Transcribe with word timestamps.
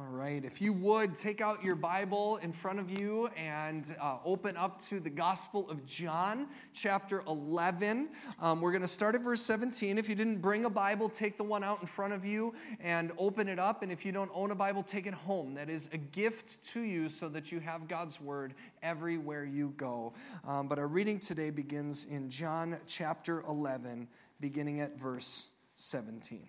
All 0.00 0.06
right, 0.06 0.42
if 0.46 0.62
you 0.62 0.72
would 0.72 1.14
take 1.14 1.42
out 1.42 1.62
your 1.62 1.76
Bible 1.76 2.38
in 2.38 2.54
front 2.54 2.78
of 2.78 2.90
you 2.90 3.28
and 3.36 3.94
uh, 4.00 4.16
open 4.24 4.56
up 4.56 4.80
to 4.84 4.98
the 4.98 5.10
Gospel 5.10 5.68
of 5.68 5.84
John, 5.84 6.46
chapter 6.72 7.22
11. 7.28 8.08
Um, 8.40 8.62
we're 8.62 8.72
going 8.72 8.80
to 8.80 8.88
start 8.88 9.14
at 9.14 9.20
verse 9.20 9.42
17. 9.42 9.98
If 9.98 10.08
you 10.08 10.14
didn't 10.14 10.38
bring 10.38 10.64
a 10.64 10.70
Bible, 10.70 11.10
take 11.10 11.36
the 11.36 11.44
one 11.44 11.62
out 11.62 11.82
in 11.82 11.86
front 11.86 12.14
of 12.14 12.24
you 12.24 12.54
and 12.80 13.12
open 13.18 13.46
it 13.46 13.58
up. 13.58 13.82
And 13.82 13.92
if 13.92 14.06
you 14.06 14.10
don't 14.10 14.30
own 14.32 14.52
a 14.52 14.54
Bible, 14.54 14.82
take 14.82 15.06
it 15.06 15.12
home. 15.12 15.52
That 15.52 15.68
is 15.68 15.90
a 15.92 15.98
gift 15.98 16.64
to 16.72 16.80
you 16.80 17.10
so 17.10 17.28
that 17.28 17.52
you 17.52 17.60
have 17.60 17.86
God's 17.86 18.22
Word 18.22 18.54
everywhere 18.82 19.44
you 19.44 19.74
go. 19.76 20.14
Um, 20.48 20.66
but 20.66 20.78
our 20.78 20.88
reading 20.88 21.18
today 21.18 21.50
begins 21.50 22.06
in 22.06 22.30
John 22.30 22.78
chapter 22.86 23.42
11, 23.42 24.08
beginning 24.40 24.80
at 24.80 24.98
verse 24.98 25.48
17. 25.76 26.48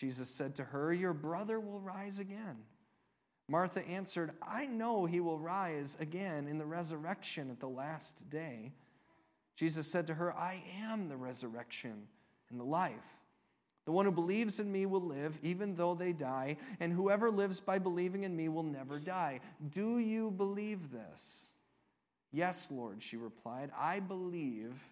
Jesus 0.00 0.30
said 0.30 0.56
to 0.56 0.64
her, 0.64 0.94
Your 0.94 1.12
brother 1.12 1.60
will 1.60 1.78
rise 1.78 2.20
again. 2.20 2.56
Martha 3.48 3.86
answered, 3.86 4.32
I 4.40 4.64
know 4.64 5.04
he 5.04 5.20
will 5.20 5.38
rise 5.38 5.94
again 6.00 6.48
in 6.48 6.56
the 6.56 6.64
resurrection 6.64 7.50
at 7.50 7.60
the 7.60 7.68
last 7.68 8.30
day. 8.30 8.72
Jesus 9.56 9.86
said 9.86 10.06
to 10.06 10.14
her, 10.14 10.34
I 10.34 10.62
am 10.80 11.10
the 11.10 11.18
resurrection 11.18 12.06
and 12.48 12.58
the 12.58 12.64
life. 12.64 13.18
The 13.84 13.92
one 13.92 14.06
who 14.06 14.12
believes 14.12 14.58
in 14.58 14.72
me 14.72 14.86
will 14.86 15.02
live 15.02 15.38
even 15.42 15.74
though 15.74 15.94
they 15.94 16.14
die, 16.14 16.56
and 16.78 16.92
whoever 16.92 17.30
lives 17.30 17.60
by 17.60 17.78
believing 17.78 18.22
in 18.22 18.34
me 18.34 18.48
will 18.48 18.62
never 18.62 18.98
die. 18.98 19.40
Do 19.70 19.98
you 19.98 20.30
believe 20.30 20.90
this? 20.90 21.50
Yes, 22.32 22.70
Lord, 22.70 23.02
she 23.02 23.18
replied. 23.18 23.70
I 23.78 24.00
believe 24.00 24.82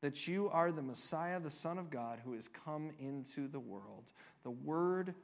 that 0.00 0.28
you 0.28 0.48
are 0.50 0.70
the 0.70 0.82
Messiah, 0.82 1.40
the 1.40 1.50
Son 1.50 1.78
of 1.78 1.90
God, 1.90 2.20
who 2.24 2.34
has 2.34 2.48
come 2.48 2.90
into 3.00 3.48
the 3.48 3.60
world. 3.60 4.12
The 4.44 4.50
word 4.50 5.14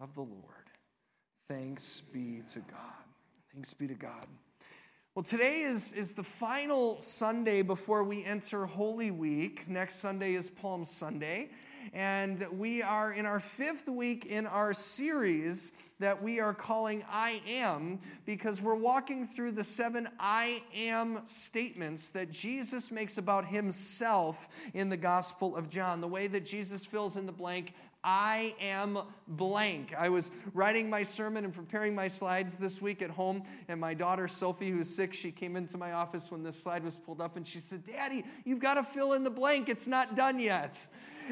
of 0.00 0.14
the 0.14 0.22
Lord. 0.22 0.70
Thanks 1.46 2.00
be 2.00 2.42
to 2.48 2.60
God. 2.60 3.04
Thanks 3.52 3.72
be 3.74 3.86
to 3.86 3.94
God. 3.94 4.26
Well, 5.14 5.22
today 5.22 5.60
is, 5.60 5.92
is 5.92 6.12
the 6.14 6.24
final 6.24 6.98
Sunday 6.98 7.62
before 7.62 8.02
we 8.02 8.24
enter 8.24 8.66
Holy 8.66 9.12
Week. 9.12 9.68
Next 9.68 9.96
Sunday 9.96 10.34
is 10.34 10.50
Palm 10.50 10.84
Sunday. 10.84 11.50
And 11.92 12.44
we 12.50 12.82
are 12.82 13.12
in 13.12 13.26
our 13.26 13.38
fifth 13.38 13.88
week 13.88 14.26
in 14.26 14.46
our 14.46 14.72
series 14.72 15.72
that 16.00 16.22
we 16.22 16.40
are 16.40 16.52
calling 16.52 17.04
I 17.08 17.40
Am 17.46 18.00
because 18.24 18.60
we're 18.60 18.74
walking 18.74 19.26
through 19.26 19.52
the 19.52 19.64
seven 19.64 20.08
I 20.18 20.62
Am 20.74 21.20
statements 21.24 22.10
that 22.10 22.30
Jesus 22.30 22.90
makes 22.90 23.18
about 23.18 23.46
himself 23.46 24.48
in 24.74 24.88
the 24.88 24.96
Gospel 24.96 25.56
of 25.56 25.68
John. 25.68 26.00
The 26.00 26.08
way 26.08 26.26
that 26.26 26.44
Jesus 26.44 26.84
fills 26.84 27.16
in 27.16 27.26
the 27.26 27.32
blank, 27.32 27.74
I 28.02 28.54
am 28.60 28.98
blank. 29.26 29.94
I 29.96 30.10
was 30.10 30.30
writing 30.52 30.90
my 30.90 31.02
sermon 31.02 31.44
and 31.44 31.54
preparing 31.54 31.94
my 31.94 32.08
slides 32.08 32.58
this 32.58 32.82
week 32.82 33.00
at 33.00 33.08
home, 33.08 33.42
and 33.68 33.80
my 33.80 33.94
daughter 33.94 34.28
Sophie, 34.28 34.70
who's 34.70 34.94
six, 34.94 35.16
she 35.16 35.30
came 35.30 35.56
into 35.56 35.78
my 35.78 35.92
office 35.92 36.30
when 36.30 36.42
this 36.42 36.62
slide 36.62 36.84
was 36.84 36.96
pulled 36.96 37.22
up 37.22 37.36
and 37.36 37.46
she 37.46 37.60
said, 37.60 37.86
Daddy, 37.86 38.24
you've 38.44 38.60
got 38.60 38.74
to 38.74 38.82
fill 38.82 39.14
in 39.14 39.22
the 39.22 39.30
blank. 39.30 39.70
It's 39.70 39.86
not 39.86 40.16
done 40.16 40.38
yet. 40.38 40.78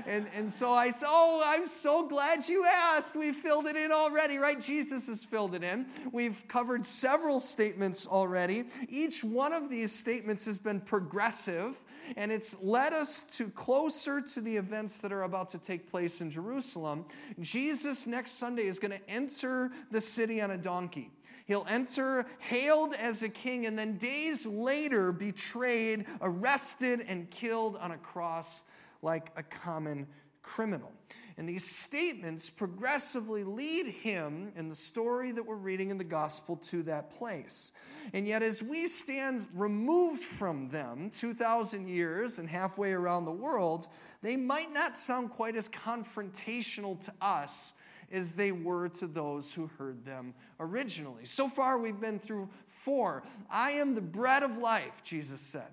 And, 0.07 0.27
and 0.35 0.53
so 0.53 0.73
I 0.73 0.91
said, 0.91 1.09
Oh, 1.09 1.43
I'm 1.45 1.67
so 1.67 2.07
glad 2.07 2.49
you 2.49 2.65
asked. 2.65 3.15
We 3.15 3.33
filled 3.33 3.67
it 3.67 3.77
in 3.77 3.93
already, 3.93 4.39
right? 4.39 4.61
Jesus 4.61 5.07
has 5.09 5.25
filled 5.25 5.55
it 5.55 5.63
in. 5.63 5.87
We've 6.13 6.43
covered 6.49 6.85
several 6.85 7.41
statements 7.41 8.07
already. 8.07 8.65
Each 8.89 9.23
one 9.23 9.53
of 9.53 9.69
these 9.69 9.93
statements 9.93 10.45
has 10.47 10.59
been 10.59 10.81
progressive, 10.81 11.77
and 12.17 12.33
it's 12.33 12.57
led 12.61 12.93
us 12.93 13.23
to 13.37 13.49
closer 13.51 14.21
to 14.21 14.41
the 14.41 14.57
events 14.57 14.99
that 14.99 15.13
are 15.13 15.23
about 15.23 15.49
to 15.51 15.59
take 15.59 15.91
place 15.91 16.21
in 16.21 16.31
Jerusalem. 16.31 17.05
Jesus 17.41 18.07
next 18.07 18.33
Sunday 18.33 18.67
is 18.67 18.79
going 18.79 18.93
to 18.93 19.11
enter 19.11 19.71
the 19.91 20.01
city 20.01 20.41
on 20.41 20.53
a 20.53 20.59
donkey. 20.59 21.11
He'll 21.45 21.67
enter 21.69 22.25
hailed 22.39 22.95
as 22.95 23.23
a 23.23 23.29
king 23.29 23.67
and 23.67 23.79
then 23.79 23.99
days 23.99 24.47
later 24.47 25.13
betrayed, 25.13 26.07
arrested, 26.21 27.05
and 27.09 27.29
killed 27.31 27.77
on 27.77 27.91
a 27.91 27.99
cross 27.99 28.65
like 29.03 29.31
a 29.37 29.43
common 29.43 30.07
criminal. 30.43 30.93
And 31.39 31.49
these 31.49 31.65
statements 31.65 32.51
progressively 32.51 33.43
lead 33.43 33.87
him 33.87 34.53
in 34.55 34.69
the 34.69 34.75
story 34.75 35.33
that 35.33 35.45
we're 35.45 35.57
reading 35.57 35.91
in 35.91 35.99
the 35.99 36.05
gospel 36.05 36.57
to 36.57 36.83
that 36.85 37.11
place. 37.11 37.73
And 38.13 38.29
yet, 38.29 38.43
as 38.43 38.63
we 38.63 38.87
stand 38.87 39.49
removed 39.55 40.23
from 40.23 40.69
them 40.69 41.11
2,000 41.11 41.89
years 41.89 42.39
and 42.39 42.49
halfway 42.49 42.93
around 42.93 43.25
the 43.25 43.33
world, 43.33 43.89
they 44.21 44.37
might 44.37 44.73
not 44.73 44.97
sound 44.97 45.31
quite 45.31 45.57
as 45.57 45.69
confrontational 45.69 47.03
to 47.05 47.13
us 47.21 47.73
as 48.13 48.35
they 48.35 48.53
were 48.53 48.89
to 48.89 49.07
those 49.07 49.55
who 49.55 49.69
heard 49.79 50.05
them 50.05 50.35
originally. 50.61 51.25
So 51.25 51.49
far, 51.49 51.79
we've 51.79 51.99
been 51.99 52.19
through 52.19 52.51
four. 52.69 53.23
I 53.51 53.71
am 53.73 53.95
the 53.95 54.03
bread 54.03 54.43
of 54.43 54.59
life, 54.59 55.03
Jesus 55.03 55.41
said. 55.41 55.69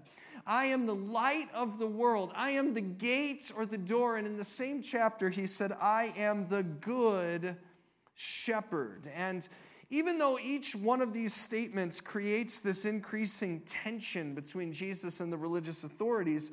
I 0.49 0.65
am 0.65 0.87
the 0.87 0.95
light 0.95 1.47
of 1.53 1.77
the 1.77 1.85
world. 1.85 2.31
I 2.35 2.49
am 2.49 2.73
the 2.73 2.81
gate 2.81 3.51
or 3.55 3.67
the 3.67 3.77
door. 3.77 4.17
And 4.17 4.25
in 4.25 4.35
the 4.35 4.43
same 4.43 4.81
chapter, 4.81 5.29
he 5.29 5.45
said, 5.45 5.73
I 5.79 6.11
am 6.17 6.47
the 6.47 6.63
good 6.63 7.55
shepherd. 8.15 9.07
And 9.15 9.47
even 9.91 10.17
though 10.17 10.39
each 10.39 10.75
one 10.75 11.03
of 11.03 11.13
these 11.13 11.35
statements 11.35 12.01
creates 12.01 12.61
this 12.61 12.85
increasing 12.85 13.59
tension 13.61 14.33
between 14.33 14.73
Jesus 14.73 15.19
and 15.19 15.31
the 15.31 15.37
religious 15.37 15.83
authorities, 15.83 16.51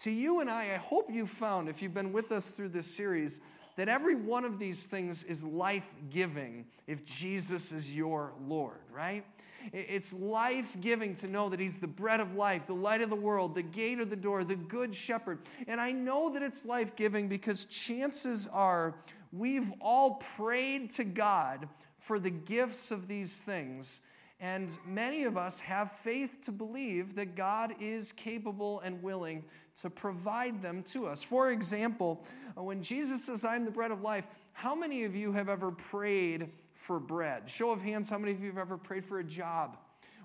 to 0.00 0.10
you 0.10 0.40
and 0.40 0.50
I, 0.50 0.74
I 0.74 0.76
hope 0.76 1.10
you 1.10 1.26
found, 1.26 1.70
if 1.70 1.80
you've 1.80 1.94
been 1.94 2.12
with 2.12 2.32
us 2.32 2.50
through 2.50 2.68
this 2.68 2.86
series, 2.86 3.40
that 3.76 3.88
every 3.88 4.16
one 4.16 4.44
of 4.44 4.58
these 4.58 4.84
things 4.84 5.22
is 5.22 5.42
life 5.44 5.94
giving 6.10 6.66
if 6.86 7.06
Jesus 7.06 7.72
is 7.72 7.94
your 7.94 8.34
Lord, 8.46 8.80
right? 8.92 9.24
It's 9.72 10.12
life 10.12 10.76
giving 10.80 11.14
to 11.16 11.26
know 11.26 11.48
that 11.48 11.60
He's 11.60 11.78
the 11.78 11.88
bread 11.88 12.20
of 12.20 12.34
life, 12.34 12.66
the 12.66 12.74
light 12.74 13.00
of 13.00 13.10
the 13.10 13.16
world, 13.16 13.54
the 13.54 13.62
gate 13.62 14.00
of 14.00 14.10
the 14.10 14.16
door, 14.16 14.44
the 14.44 14.56
good 14.56 14.94
shepherd. 14.94 15.40
And 15.66 15.80
I 15.80 15.92
know 15.92 16.30
that 16.30 16.42
it's 16.42 16.64
life 16.64 16.96
giving 16.96 17.28
because 17.28 17.64
chances 17.66 18.48
are 18.52 18.94
we've 19.32 19.72
all 19.80 20.14
prayed 20.36 20.90
to 20.92 21.04
God 21.04 21.68
for 21.98 22.18
the 22.18 22.30
gifts 22.30 22.90
of 22.90 23.08
these 23.08 23.38
things. 23.38 24.00
And 24.40 24.76
many 24.86 25.24
of 25.24 25.36
us 25.36 25.60
have 25.60 25.92
faith 25.92 26.40
to 26.42 26.50
believe 26.50 27.14
that 27.14 27.36
God 27.36 27.74
is 27.78 28.10
capable 28.12 28.80
and 28.80 29.02
willing 29.02 29.44
to 29.82 29.90
provide 29.90 30.62
them 30.62 30.82
to 30.84 31.06
us. 31.06 31.22
For 31.22 31.52
example, 31.52 32.24
when 32.56 32.82
Jesus 32.82 33.24
says, 33.24 33.44
I'm 33.44 33.66
the 33.66 33.70
bread 33.70 33.90
of 33.90 34.00
life, 34.00 34.26
how 34.54 34.74
many 34.74 35.04
of 35.04 35.14
you 35.14 35.32
have 35.32 35.50
ever 35.50 35.70
prayed 35.70 36.48
for 36.80 36.98
bread. 36.98 37.48
Show 37.48 37.70
of 37.70 37.82
hands, 37.82 38.08
how 38.08 38.16
many 38.16 38.32
of 38.32 38.40
you 38.40 38.46
have 38.46 38.56
ever 38.56 38.78
prayed 38.78 39.04
for 39.04 39.18
a 39.18 39.24
job? 39.24 39.76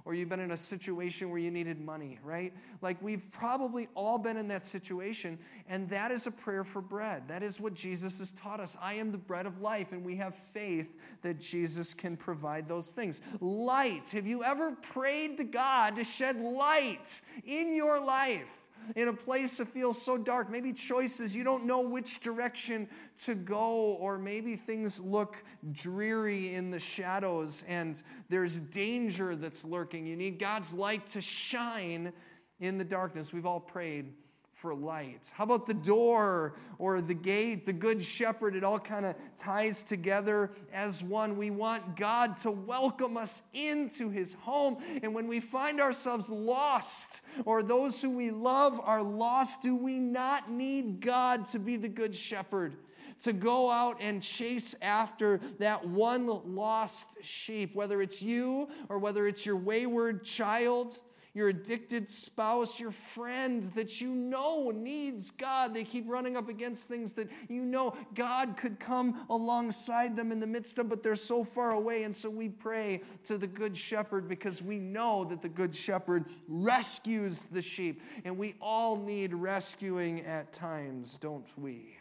Or 0.05 0.13
you've 0.13 0.29
been 0.29 0.39
in 0.39 0.51
a 0.51 0.57
situation 0.57 1.29
where 1.29 1.39
you 1.39 1.51
needed 1.51 1.81
money, 1.81 2.17
right? 2.23 2.53
Like 2.81 3.01
we've 3.01 3.29
probably 3.29 3.89
all 3.93 4.17
been 4.17 4.37
in 4.37 4.47
that 4.49 4.63
situation, 4.63 5.37
and 5.67 5.89
that 5.89 6.11
is 6.11 6.27
a 6.27 6.31
prayer 6.31 6.63
for 6.63 6.81
bread. 6.81 7.27
That 7.27 7.43
is 7.43 7.59
what 7.59 7.73
Jesus 7.73 8.19
has 8.19 8.31
taught 8.31 8.61
us. 8.61 8.77
I 8.81 8.93
am 8.93 9.11
the 9.11 9.17
bread 9.17 9.45
of 9.45 9.59
life, 9.59 9.91
and 9.91 10.05
we 10.05 10.15
have 10.15 10.33
faith 10.53 10.95
that 11.23 11.39
Jesus 11.39 11.93
can 11.93 12.15
provide 12.15 12.69
those 12.69 12.93
things. 12.93 13.21
Light. 13.41 14.09
Have 14.11 14.27
you 14.27 14.43
ever 14.43 14.71
prayed 14.71 15.37
to 15.39 15.43
God 15.43 15.97
to 15.97 16.05
shed 16.05 16.39
light 16.39 17.19
in 17.43 17.75
your 17.75 17.99
life? 17.99 18.64
In 18.95 19.07
a 19.07 19.13
place 19.13 19.57
that 19.57 19.67
feels 19.67 20.01
so 20.01 20.17
dark, 20.17 20.49
maybe 20.49 20.73
choices, 20.73 21.35
you 21.35 21.43
don't 21.43 21.65
know 21.65 21.81
which 21.81 22.19
direction 22.19 22.87
to 23.23 23.35
go, 23.35 23.97
or 23.99 24.17
maybe 24.17 24.55
things 24.55 24.99
look 24.99 25.43
dreary 25.71 26.53
in 26.53 26.71
the 26.71 26.79
shadows 26.79 27.63
and 27.67 28.03
there's 28.29 28.59
danger 28.59 29.35
that's 29.35 29.65
lurking. 29.65 30.05
You 30.05 30.15
need 30.15 30.39
God's 30.39 30.73
light 30.73 31.07
to 31.07 31.21
shine 31.21 32.13
in 32.59 32.77
the 32.77 32.85
darkness. 32.85 33.33
We've 33.33 33.45
all 33.45 33.59
prayed 33.59 34.13
for 34.55 34.73
light? 34.73 35.29
How 35.33 35.43
about 35.43 35.67
the 35.67 35.73
door 35.73 36.55
or 36.79 37.01
the 37.01 37.13
gate, 37.13 37.65
the 37.65 37.73
good 37.73 38.01
shepherd? 38.01 38.55
It 38.55 38.63
all 38.63 38.79
kind 38.79 39.05
of 39.05 39.15
ties 39.35 39.83
together 39.83 40.51
as 40.71 41.03
one. 41.03 41.35
We 41.35 41.51
want 41.51 41.97
God 41.97 42.37
to 42.37 42.51
welcome 42.51 43.17
us 43.17 43.43
into 43.53 44.09
his 44.09 44.33
home. 44.35 44.77
And 45.03 45.13
when 45.13 45.27
we 45.27 45.41
find 45.41 45.81
ourselves 45.81 46.29
lost 46.29 47.21
or 47.43 47.63
those 47.63 48.01
who 48.01 48.09
we 48.09 48.31
love 48.31 48.79
are 48.83 49.03
lost, 49.03 49.61
do 49.61 49.75
we 49.75 49.99
not 49.99 50.49
need 50.49 51.01
God 51.01 51.45
to 51.47 51.59
be 51.59 51.75
the 51.75 51.89
good 51.89 52.15
shepherd? 52.15 52.77
to 53.17 53.31
go 53.31 53.71
out 53.71 53.97
and 54.01 54.21
chase 54.21 54.75
after 54.81 55.39
that 55.57 55.87
one 55.87 56.27
lost 56.53 57.17
sheep, 57.21 57.73
whether 57.73 58.01
it's 58.01 58.21
you 58.21 58.67
or 58.89 58.99
whether 58.99 59.25
it's 59.25 59.45
your 59.45 59.55
wayward 59.55 60.25
child 60.25 60.99
your 61.35 61.49
addicted 61.49 62.09
spouse, 62.09 62.79
your 62.79 62.91
friend 62.91 63.63
that 63.75 63.99
you 63.99 64.15
know 64.15 64.71
needs 64.71 65.31
God. 65.31 65.73
They 65.73 65.83
keep 65.83 66.09
running 66.09 66.37
up 66.37 66.47
against 66.47 66.87
things 66.87 67.13
that 67.13 67.29
you 67.49 67.65
know 67.65 67.95
God 68.15 68.55
could 68.55 68.79
come 68.79 69.25
alongside 69.29 70.15
them 70.15 70.31
in 70.31 70.39
the 70.39 70.47
midst 70.47 70.79
of, 70.79 70.87
but 70.87 71.03
they're 71.03 71.17
so 71.17 71.43
far 71.43 71.71
away. 71.71 72.03
And 72.03 72.15
so 72.15 72.29
we 72.29 72.47
pray 72.47 73.01
to 73.25 73.37
the 73.37 73.47
Good 73.47 73.75
Shepherd 73.75 74.29
because 74.29 74.63
we 74.63 74.79
know 74.79 75.25
that 75.25 75.41
the 75.41 75.49
Good 75.49 75.75
Shepherd 75.75 76.25
rescues 76.47 77.43
the 77.43 77.61
sheep. 77.61 78.01
And 78.23 78.37
we 78.37 78.55
all 78.61 78.95
need 78.95 79.33
rescuing 79.33 80.21
at 80.21 80.53
times, 80.53 81.17
don't 81.17 81.47
we? 81.57 81.97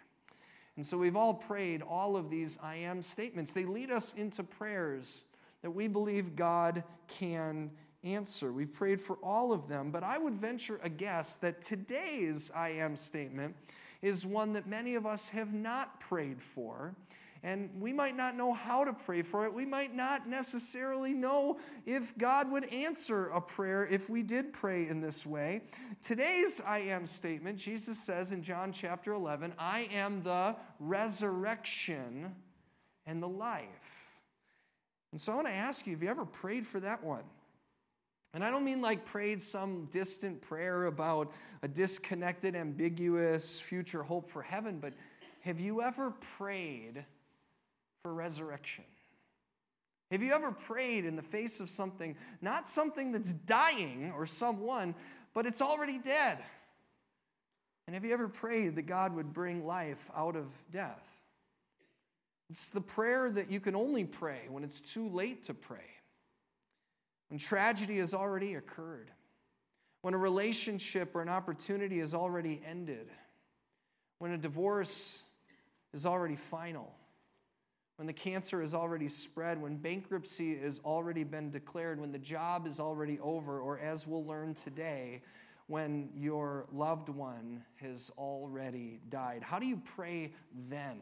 And 0.76 0.86
so 0.86 0.96
we've 0.96 1.16
all 1.16 1.34
prayed 1.34 1.82
all 1.82 2.16
of 2.16 2.30
these 2.30 2.56
I 2.62 2.76
am 2.76 3.02
statements. 3.02 3.52
They 3.52 3.64
lead 3.64 3.90
us 3.90 4.14
into 4.14 4.44
prayers 4.44 5.24
that 5.62 5.70
we 5.70 5.88
believe 5.88 6.36
God 6.36 6.84
can 7.08 7.70
answer. 8.04 8.52
We've 8.52 8.72
prayed 8.72 9.00
for 9.00 9.16
all 9.22 9.52
of 9.52 9.68
them, 9.68 9.90
but 9.90 10.02
I 10.02 10.18
would 10.18 10.34
venture 10.34 10.78
a 10.82 10.88
guess 10.88 11.36
that 11.36 11.62
today's 11.62 12.50
I 12.54 12.70
am 12.70 12.96
statement 12.96 13.54
is 14.02 14.26
one 14.26 14.52
that 14.52 14.66
many 14.66 14.94
of 14.94 15.06
us 15.06 15.30
have 15.30 15.54
not 15.54 15.98
prayed 15.98 16.40
for. 16.40 16.94
And 17.42 17.68
we 17.78 17.92
might 17.92 18.16
not 18.16 18.36
know 18.36 18.54
how 18.54 18.84
to 18.84 18.92
pray 18.94 19.20
for 19.20 19.44
it. 19.44 19.52
We 19.52 19.66
might 19.66 19.94
not 19.94 20.26
necessarily 20.26 21.12
know 21.12 21.58
if 21.84 22.16
God 22.16 22.50
would 22.50 22.72
answer 22.72 23.26
a 23.28 23.40
prayer 23.40 23.86
if 23.86 24.08
we 24.08 24.22
did 24.22 24.54
pray 24.54 24.88
in 24.88 25.02
this 25.02 25.26
way. 25.26 25.60
Today's 26.00 26.62
I 26.66 26.78
am 26.78 27.06
statement, 27.06 27.58
Jesus 27.58 27.98
says 27.98 28.32
in 28.32 28.42
John 28.42 28.72
chapter 28.72 29.12
11, 29.12 29.52
I 29.58 29.88
am 29.92 30.22
the 30.22 30.56
resurrection 30.80 32.34
and 33.04 33.22
the 33.22 33.28
life. 33.28 34.22
And 35.12 35.20
so 35.20 35.30
I 35.30 35.34
want 35.34 35.46
to 35.46 35.52
ask 35.52 35.86
you, 35.86 35.92
have 35.92 36.02
you 36.02 36.08
ever 36.08 36.24
prayed 36.24 36.66
for 36.66 36.80
that 36.80 37.04
one? 37.04 37.24
And 38.34 38.42
I 38.42 38.50
don't 38.50 38.64
mean 38.64 38.82
like 38.82 39.04
prayed 39.04 39.40
some 39.40 39.86
distant 39.92 40.42
prayer 40.42 40.86
about 40.86 41.32
a 41.62 41.68
disconnected, 41.68 42.56
ambiguous 42.56 43.60
future 43.60 44.02
hope 44.02 44.28
for 44.28 44.42
heaven, 44.42 44.80
but 44.80 44.92
have 45.42 45.60
you 45.60 45.80
ever 45.80 46.10
prayed 46.10 47.04
for 48.02 48.12
resurrection? 48.12 48.84
Have 50.10 50.20
you 50.20 50.32
ever 50.32 50.50
prayed 50.50 51.04
in 51.04 51.14
the 51.14 51.22
face 51.22 51.60
of 51.60 51.70
something, 51.70 52.16
not 52.42 52.66
something 52.66 53.12
that's 53.12 53.32
dying 53.32 54.12
or 54.16 54.26
someone, 54.26 54.96
but 55.32 55.46
it's 55.46 55.62
already 55.62 55.98
dead? 55.98 56.38
And 57.86 57.94
have 57.94 58.04
you 58.04 58.12
ever 58.12 58.28
prayed 58.28 58.74
that 58.74 58.82
God 58.82 59.14
would 59.14 59.32
bring 59.32 59.64
life 59.64 60.10
out 60.14 60.34
of 60.34 60.46
death? 60.72 61.08
It's 62.50 62.68
the 62.68 62.80
prayer 62.80 63.30
that 63.30 63.50
you 63.50 63.60
can 63.60 63.76
only 63.76 64.04
pray 64.04 64.42
when 64.48 64.64
it's 64.64 64.80
too 64.80 65.08
late 65.08 65.44
to 65.44 65.54
pray 65.54 65.93
when 67.34 67.40
tragedy 67.40 67.98
has 67.98 68.14
already 68.14 68.54
occurred, 68.54 69.10
when 70.02 70.14
a 70.14 70.16
relationship 70.16 71.16
or 71.16 71.20
an 71.20 71.28
opportunity 71.28 71.98
has 71.98 72.14
already 72.14 72.62
ended, 72.64 73.10
when 74.20 74.30
a 74.30 74.38
divorce 74.38 75.24
is 75.92 76.06
already 76.06 76.36
final, 76.36 76.94
when 77.96 78.06
the 78.06 78.12
cancer 78.12 78.62
is 78.62 78.72
already 78.72 79.08
spread, 79.08 79.60
when 79.60 79.76
bankruptcy 79.76 80.56
has 80.58 80.80
already 80.84 81.24
been 81.24 81.50
declared, 81.50 82.00
when 82.00 82.12
the 82.12 82.20
job 82.20 82.68
is 82.68 82.78
already 82.78 83.18
over, 83.18 83.58
or 83.58 83.80
as 83.80 84.06
we'll 84.06 84.24
learn 84.24 84.54
today, 84.54 85.20
when 85.66 86.10
your 86.14 86.66
loved 86.72 87.08
one 87.08 87.64
has 87.80 88.12
already 88.16 89.00
died. 89.08 89.42
How 89.42 89.58
do 89.58 89.66
you 89.66 89.82
pray 89.96 90.30
then? 90.68 91.00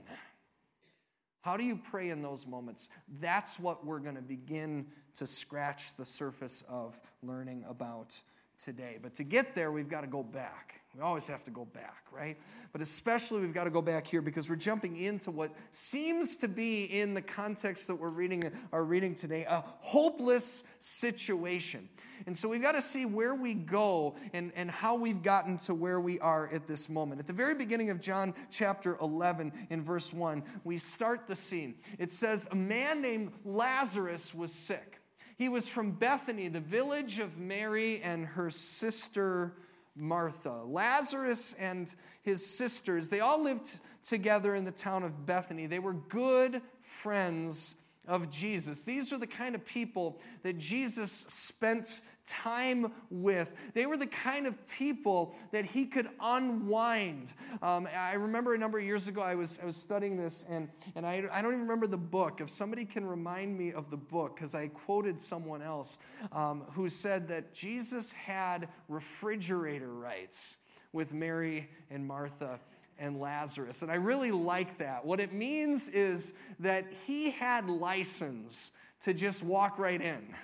How 1.42 1.56
do 1.56 1.64
you 1.64 1.76
pray 1.76 2.10
in 2.10 2.22
those 2.22 2.46
moments? 2.46 2.88
That's 3.20 3.58
what 3.58 3.84
we're 3.84 3.98
going 3.98 4.14
to 4.14 4.22
begin 4.22 4.86
to 5.16 5.26
scratch 5.26 5.96
the 5.96 6.04
surface 6.04 6.64
of 6.68 6.98
learning 7.22 7.64
about 7.68 8.18
today. 8.58 8.98
But 9.02 9.14
to 9.14 9.24
get 9.24 9.54
there, 9.54 9.72
we've 9.72 9.88
got 9.88 10.02
to 10.02 10.06
go 10.06 10.22
back. 10.22 10.81
We 10.94 11.00
always 11.00 11.26
have 11.28 11.42
to 11.44 11.50
go 11.50 11.64
back, 11.64 12.04
right? 12.12 12.36
But 12.70 12.82
especially 12.82 13.40
we've 13.40 13.54
got 13.54 13.64
to 13.64 13.70
go 13.70 13.80
back 13.80 14.06
here 14.06 14.20
because 14.20 14.50
we're 14.50 14.56
jumping 14.56 14.98
into 14.98 15.30
what 15.30 15.54
seems 15.70 16.36
to 16.36 16.48
be 16.48 16.84
in 16.84 17.14
the 17.14 17.22
context 17.22 17.86
that 17.86 17.94
we're 17.94 18.10
reading 18.10 18.52
are 18.72 18.84
reading 18.84 19.14
today, 19.14 19.46
a 19.48 19.64
hopeless 19.80 20.64
situation. 20.80 21.88
And 22.26 22.36
so 22.36 22.46
we've 22.46 22.60
got 22.60 22.72
to 22.72 22.82
see 22.82 23.06
where 23.06 23.34
we 23.34 23.54
go 23.54 24.16
and, 24.34 24.52
and 24.54 24.70
how 24.70 24.94
we've 24.94 25.22
gotten 25.22 25.56
to 25.58 25.74
where 25.74 25.98
we 25.98 26.20
are 26.20 26.50
at 26.52 26.66
this 26.66 26.90
moment. 26.90 27.20
At 27.20 27.26
the 27.26 27.32
very 27.32 27.54
beginning 27.54 27.88
of 27.88 27.98
John 27.98 28.34
chapter 28.50 28.98
11, 29.00 29.50
in 29.70 29.82
verse 29.82 30.12
1, 30.12 30.42
we 30.64 30.76
start 30.76 31.26
the 31.26 31.34
scene. 31.34 31.74
It 31.98 32.12
says, 32.12 32.46
A 32.50 32.54
man 32.54 33.00
named 33.00 33.32
Lazarus 33.46 34.34
was 34.34 34.52
sick. 34.52 35.00
He 35.38 35.48
was 35.48 35.68
from 35.68 35.92
Bethany, 35.92 36.48
the 36.48 36.60
village 36.60 37.18
of 37.18 37.38
Mary 37.38 38.02
and 38.02 38.26
her 38.26 38.50
sister 38.50 39.54
Martha. 39.94 40.62
Lazarus 40.64 41.54
and 41.58 41.94
his 42.22 42.44
sisters, 42.44 43.08
they 43.08 43.20
all 43.20 43.42
lived 43.42 43.78
together 44.02 44.54
in 44.54 44.64
the 44.64 44.70
town 44.70 45.02
of 45.02 45.26
Bethany. 45.26 45.66
They 45.66 45.78
were 45.78 45.92
good 45.92 46.62
friends 46.82 47.76
of 48.08 48.30
Jesus. 48.30 48.82
These 48.82 49.12
are 49.12 49.18
the 49.18 49.26
kind 49.26 49.54
of 49.54 49.64
people 49.64 50.20
that 50.42 50.58
Jesus 50.58 51.12
spent 51.28 52.00
time 52.26 52.92
with. 53.10 53.54
They 53.74 53.86
were 53.86 53.96
the 53.96 54.06
kind 54.06 54.46
of 54.46 54.66
people 54.68 55.34
that 55.50 55.64
he 55.64 55.86
could 55.86 56.08
unwind. 56.20 57.32
Um, 57.62 57.88
I 57.96 58.14
remember 58.14 58.54
a 58.54 58.58
number 58.58 58.78
of 58.78 58.84
years 58.84 59.08
ago, 59.08 59.22
I 59.22 59.34
was, 59.34 59.58
I 59.62 59.66
was 59.66 59.76
studying 59.76 60.16
this, 60.16 60.44
and, 60.48 60.68
and 60.94 61.06
I, 61.06 61.24
I 61.32 61.42
don't 61.42 61.52
even 61.52 61.62
remember 61.62 61.86
the 61.86 61.96
book. 61.96 62.40
If 62.40 62.50
somebody 62.50 62.84
can 62.84 63.04
remind 63.04 63.56
me 63.56 63.72
of 63.72 63.90
the 63.90 63.96
book, 63.96 64.36
because 64.36 64.54
I 64.54 64.68
quoted 64.68 65.20
someone 65.20 65.62
else 65.62 65.98
um, 66.32 66.64
who 66.72 66.88
said 66.88 67.28
that 67.28 67.52
Jesus 67.52 68.12
had 68.12 68.68
refrigerator 68.88 69.92
rights 69.92 70.56
with 70.92 71.14
Mary 71.14 71.68
and 71.90 72.06
Martha 72.06 72.60
and 72.98 73.18
Lazarus. 73.18 73.82
And 73.82 73.90
I 73.90 73.96
really 73.96 74.30
like 74.30 74.78
that. 74.78 75.04
What 75.04 75.18
it 75.18 75.32
means 75.32 75.88
is 75.88 76.34
that 76.60 76.86
he 77.06 77.30
had 77.30 77.68
license 77.68 78.70
to 79.00 79.12
just 79.12 79.42
walk 79.42 79.78
right 79.78 80.00
in. 80.00 80.34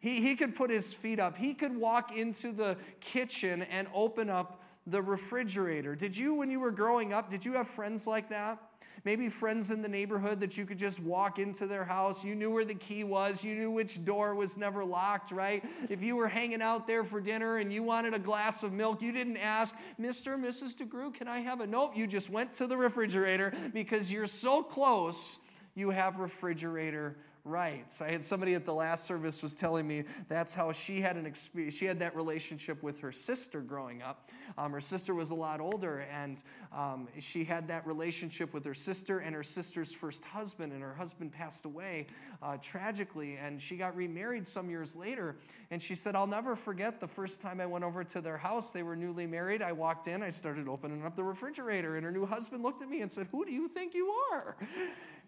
He, 0.00 0.20
he 0.20 0.36
could 0.36 0.54
put 0.54 0.70
his 0.70 0.92
feet 0.92 1.18
up. 1.18 1.36
He 1.36 1.54
could 1.54 1.76
walk 1.76 2.16
into 2.16 2.52
the 2.52 2.76
kitchen 3.00 3.62
and 3.62 3.88
open 3.94 4.30
up 4.30 4.62
the 4.86 5.02
refrigerator. 5.02 5.94
Did 5.94 6.16
you, 6.16 6.34
when 6.34 6.50
you 6.50 6.60
were 6.60 6.70
growing 6.70 7.12
up, 7.12 7.30
did 7.30 7.44
you 7.44 7.52
have 7.54 7.68
friends 7.68 8.06
like 8.06 8.28
that? 8.30 8.58
Maybe 9.04 9.28
friends 9.28 9.70
in 9.70 9.80
the 9.80 9.88
neighborhood 9.88 10.40
that 10.40 10.56
you 10.56 10.66
could 10.66 10.78
just 10.78 11.00
walk 11.00 11.38
into 11.38 11.66
their 11.66 11.84
house. 11.84 12.24
You 12.24 12.34
knew 12.34 12.52
where 12.52 12.64
the 12.64 12.74
key 12.74 13.04
was. 13.04 13.44
You 13.44 13.54
knew 13.54 13.70
which 13.70 14.04
door 14.04 14.34
was 14.34 14.56
never 14.56 14.84
locked, 14.84 15.30
right? 15.30 15.64
If 15.88 16.02
you 16.02 16.16
were 16.16 16.26
hanging 16.26 16.62
out 16.62 16.86
there 16.86 17.04
for 17.04 17.20
dinner 17.20 17.58
and 17.58 17.72
you 17.72 17.82
wanted 17.82 18.14
a 18.14 18.18
glass 18.18 18.62
of 18.62 18.72
milk, 18.72 19.00
you 19.00 19.12
didn't 19.12 19.36
ask, 19.36 19.74
Mr. 20.00 20.28
or 20.28 20.38
Mrs. 20.38 20.76
DeGrew, 20.76 21.14
can 21.14 21.28
I 21.28 21.38
have 21.40 21.60
a 21.60 21.66
nope? 21.66 21.92
You 21.96 22.06
just 22.06 22.28
went 22.28 22.52
to 22.54 22.66
the 22.66 22.76
refrigerator 22.76 23.52
because 23.72 24.10
you're 24.10 24.26
so 24.26 24.62
close, 24.62 25.38
you 25.74 25.90
have 25.90 26.18
refrigerator 26.18 27.16
rights. 27.48 28.02
I 28.02 28.10
had 28.10 28.22
somebody 28.22 28.54
at 28.54 28.64
the 28.64 28.72
last 28.72 29.04
service 29.04 29.42
was 29.42 29.54
telling 29.54 29.86
me 29.86 30.04
that's 30.28 30.54
how 30.54 30.70
she 30.72 31.00
had 31.00 31.16
an 31.16 31.26
experience. 31.26 31.74
She 31.74 31.86
had 31.86 31.98
that 32.00 32.14
relationship 32.14 32.82
with 32.82 33.00
her 33.00 33.10
sister 33.10 33.60
growing 33.60 34.02
up. 34.02 34.30
Um, 34.56 34.72
her 34.72 34.80
sister 34.80 35.14
was 35.14 35.30
a 35.30 35.34
lot 35.34 35.60
older, 35.60 36.06
and 36.12 36.42
um, 36.72 37.08
she 37.18 37.44
had 37.44 37.66
that 37.68 37.86
relationship 37.86 38.52
with 38.52 38.64
her 38.64 38.74
sister 38.74 39.20
and 39.20 39.34
her 39.34 39.42
sister's 39.42 39.92
first 39.92 40.24
husband, 40.24 40.72
and 40.72 40.82
her 40.82 40.94
husband 40.94 41.32
passed 41.32 41.64
away 41.64 42.06
uh, 42.42 42.56
tragically, 42.58 43.36
and 43.36 43.60
she 43.60 43.76
got 43.76 43.96
remarried 43.96 44.46
some 44.46 44.68
years 44.70 44.94
later. 44.94 45.36
And 45.70 45.82
she 45.82 45.94
said, 45.94 46.14
"I'll 46.14 46.26
never 46.26 46.54
forget 46.56 47.00
the 47.00 47.08
first 47.08 47.40
time 47.40 47.60
I 47.60 47.66
went 47.66 47.84
over 47.84 48.04
to 48.04 48.20
their 48.20 48.38
house. 48.38 48.72
They 48.72 48.82
were 48.82 48.96
newly 48.96 49.26
married. 49.26 49.62
I 49.62 49.72
walked 49.72 50.08
in, 50.08 50.22
I 50.22 50.30
started 50.30 50.68
opening 50.68 51.04
up 51.04 51.16
the 51.16 51.24
refrigerator, 51.24 51.96
and 51.96 52.04
her 52.04 52.12
new 52.12 52.26
husband 52.26 52.62
looked 52.62 52.82
at 52.82 52.88
me 52.88 53.00
and 53.00 53.10
said, 53.10 53.28
"Who 53.32 53.44
do 53.44 53.52
you 53.52 53.68
think 53.68 53.94
you 53.94 54.14
are?" 54.32 54.56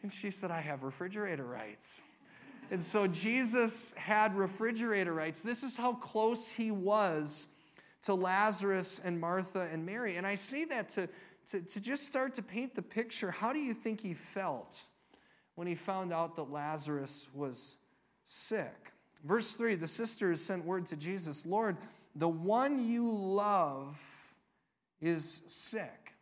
And 0.02 0.12
she 0.12 0.30
said, 0.30 0.50
I 0.50 0.60
have 0.60 0.82
refrigerator 0.82 1.44
rights. 1.44 2.02
And 2.70 2.80
so 2.80 3.08
Jesus 3.08 3.92
had 3.96 4.36
refrigerator 4.36 5.12
rights. 5.12 5.42
This 5.42 5.64
is 5.64 5.76
how 5.76 5.94
close 5.94 6.48
he 6.48 6.70
was 6.70 7.48
to 8.02 8.14
Lazarus 8.14 9.00
and 9.04 9.20
Martha 9.20 9.68
and 9.72 9.84
Mary. 9.84 10.16
And 10.16 10.26
I 10.26 10.36
say 10.36 10.64
that 10.66 10.88
to, 10.90 11.08
to, 11.48 11.60
to 11.60 11.80
just 11.80 12.06
start 12.06 12.34
to 12.36 12.42
paint 12.42 12.76
the 12.76 12.82
picture. 12.82 13.32
How 13.32 13.52
do 13.52 13.58
you 13.58 13.74
think 13.74 14.00
he 14.00 14.14
felt 14.14 14.80
when 15.56 15.66
he 15.66 15.74
found 15.74 16.12
out 16.12 16.36
that 16.36 16.50
Lazarus 16.50 17.28
was 17.34 17.76
sick? 18.24 18.92
Verse 19.24 19.54
3 19.54 19.74
the 19.74 19.88
sisters 19.88 20.40
sent 20.40 20.64
word 20.64 20.86
to 20.86 20.96
Jesus 20.96 21.44
Lord, 21.44 21.76
the 22.14 22.28
one 22.28 22.88
you 22.88 23.10
love 23.10 24.00
is 25.00 25.42
sick. 25.48 26.14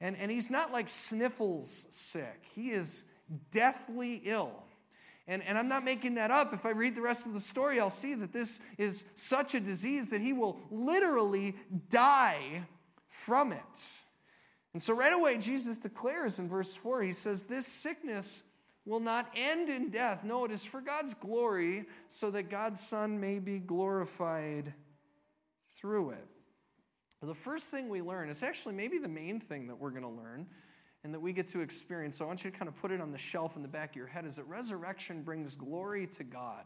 And, 0.00 0.16
and 0.16 0.30
he's 0.30 0.50
not 0.50 0.72
like 0.72 0.88
sniffles 0.88 1.86
sick, 1.90 2.44
he 2.54 2.70
is 2.70 3.04
deathly 3.50 4.22
ill. 4.24 4.64
And, 5.28 5.42
and 5.44 5.56
I'm 5.56 5.68
not 5.68 5.84
making 5.84 6.14
that 6.16 6.30
up. 6.30 6.52
If 6.52 6.66
I 6.66 6.70
read 6.70 6.96
the 6.96 7.02
rest 7.02 7.26
of 7.26 7.34
the 7.34 7.40
story, 7.40 7.78
I'll 7.78 7.90
see 7.90 8.14
that 8.14 8.32
this 8.32 8.60
is 8.76 9.04
such 9.14 9.54
a 9.54 9.60
disease 9.60 10.10
that 10.10 10.20
he 10.20 10.32
will 10.32 10.58
literally 10.70 11.54
die 11.88 12.64
from 13.08 13.52
it. 13.52 13.90
And 14.72 14.82
so, 14.82 14.94
right 14.94 15.12
away, 15.12 15.38
Jesus 15.38 15.78
declares 15.78 16.38
in 16.38 16.48
verse 16.48 16.74
4, 16.74 17.02
he 17.02 17.12
says, 17.12 17.44
This 17.44 17.66
sickness 17.66 18.42
will 18.84 19.00
not 19.00 19.30
end 19.36 19.68
in 19.68 19.90
death. 19.90 20.24
No, 20.24 20.44
it 20.44 20.50
is 20.50 20.64
for 20.64 20.80
God's 20.80 21.14
glory, 21.14 21.84
so 22.08 22.30
that 22.30 22.50
God's 22.50 22.80
Son 22.80 23.20
may 23.20 23.38
be 23.38 23.58
glorified 23.58 24.72
through 25.74 26.10
it. 26.10 26.26
The 27.20 27.34
first 27.34 27.70
thing 27.70 27.88
we 27.88 28.02
learn 28.02 28.28
is 28.28 28.42
actually 28.42 28.74
maybe 28.74 28.98
the 28.98 29.08
main 29.08 29.38
thing 29.38 29.68
that 29.68 29.76
we're 29.76 29.90
going 29.90 30.02
to 30.02 30.08
learn 30.08 30.46
and 31.04 31.12
that 31.12 31.20
we 31.20 31.32
get 31.32 31.48
to 31.48 31.60
experience. 31.60 32.18
So 32.18 32.24
I 32.24 32.28
want 32.28 32.44
you 32.44 32.50
to 32.50 32.56
kind 32.56 32.68
of 32.68 32.76
put 32.76 32.90
it 32.92 33.00
on 33.00 33.10
the 33.10 33.18
shelf 33.18 33.56
in 33.56 33.62
the 33.62 33.68
back 33.68 33.90
of 33.90 33.96
your 33.96 34.06
head 34.06 34.24
is 34.24 34.36
that 34.36 34.44
resurrection 34.44 35.22
brings 35.22 35.56
glory 35.56 36.06
to 36.08 36.24
God. 36.24 36.64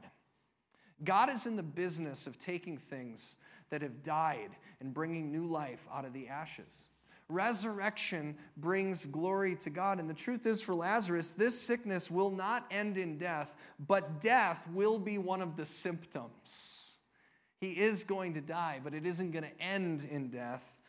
God 1.05 1.31
is 1.31 1.47
in 1.47 1.57
the 1.57 1.62
business 1.62 2.26
of 2.26 2.38
taking 2.38 2.78
things 2.78 3.37
that 3.71 3.83
have 3.83 4.02
died 4.02 4.50
and 4.81 4.95
bringing 4.95 5.31
new 5.31 5.47
life 5.47 5.87
out 5.93 6.05
of 6.05 6.12
the 6.12 6.28
ashes. 6.28 6.90
Resurrection 7.28 8.37
brings 8.57 9.05
glory 9.07 9.57
to 9.57 9.71
God. 9.71 9.99
And 9.99 10.09
the 10.09 10.14
truth 10.14 10.47
is 10.47 10.61
for 10.61 10.75
Lazarus, 10.75 11.33
this 11.33 11.59
sickness 11.61 12.11
will 12.11 12.31
not 12.31 12.66
end 12.71 12.99
in 12.99 13.19
death, 13.19 13.57
but 13.88 14.21
death 14.21 14.62
will 14.73 14.99
be 14.99 15.19
one 15.19 15.43
of 15.43 15.57
the 15.57 15.66
symptoms. 15.66 16.93
He 17.59 17.73
is 17.73 18.05
going 18.05 18.35
to 18.35 18.40
die, 18.40 18.81
but 18.85 18.95
it 18.95 19.07
isn't 19.07 19.33
going 19.33 19.45
to 19.45 19.61
end 19.61 20.07
in 20.09 20.28
death. 20.28 20.81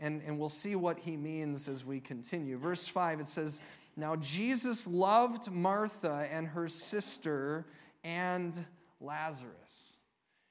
And, 0.00 0.22
and 0.26 0.38
we'll 0.38 0.48
see 0.48 0.76
what 0.76 0.98
he 0.98 1.16
means 1.16 1.68
as 1.68 1.84
we 1.84 2.00
continue. 2.00 2.56
Verse 2.56 2.86
5, 2.86 3.20
it 3.20 3.26
says, 3.26 3.60
Now 3.96 4.16
Jesus 4.16 4.86
loved 4.86 5.50
Martha 5.50 6.28
and 6.30 6.46
her 6.46 6.68
sister 6.68 7.66
and 8.04 8.64
Lazarus. 9.00 9.94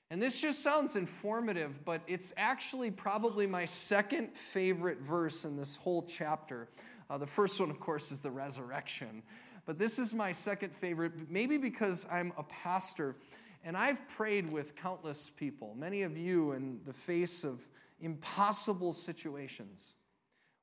And 0.10 0.22
this 0.22 0.40
just 0.40 0.64
sounds 0.64 0.96
informative, 0.96 1.84
but 1.84 2.02
it's 2.08 2.34
actually 2.38 2.92
probably 2.92 3.46
my 3.46 3.66
second 3.66 4.34
favorite 4.34 5.00
verse 5.00 5.44
in 5.44 5.58
this 5.58 5.76
whole 5.76 6.04
chapter. 6.04 6.70
Uh, 7.10 7.18
the 7.18 7.28
first 7.28 7.60
one, 7.60 7.70
of 7.70 7.80
course, 7.80 8.12
is 8.12 8.20
the 8.20 8.32
resurrection. 8.32 9.22
But 9.66 9.78
this 9.78 10.00
is 10.00 10.14
my 10.14 10.32
second 10.32 10.74
favorite, 10.74 11.30
maybe 11.30 11.58
because 11.58 12.06
I'm 12.10 12.32
a 12.38 12.44
pastor 12.44 13.18
and 13.66 13.76
I've 13.76 14.08
prayed 14.08 14.50
with 14.50 14.78
countless 14.78 15.30
people, 15.30 15.76
many 15.78 16.04
of 16.04 16.18
you 16.18 16.54
in 16.54 16.80
the 16.86 16.94
face 16.94 17.44
of 17.44 17.68
impossible 18.00 18.94
situations 18.94 19.94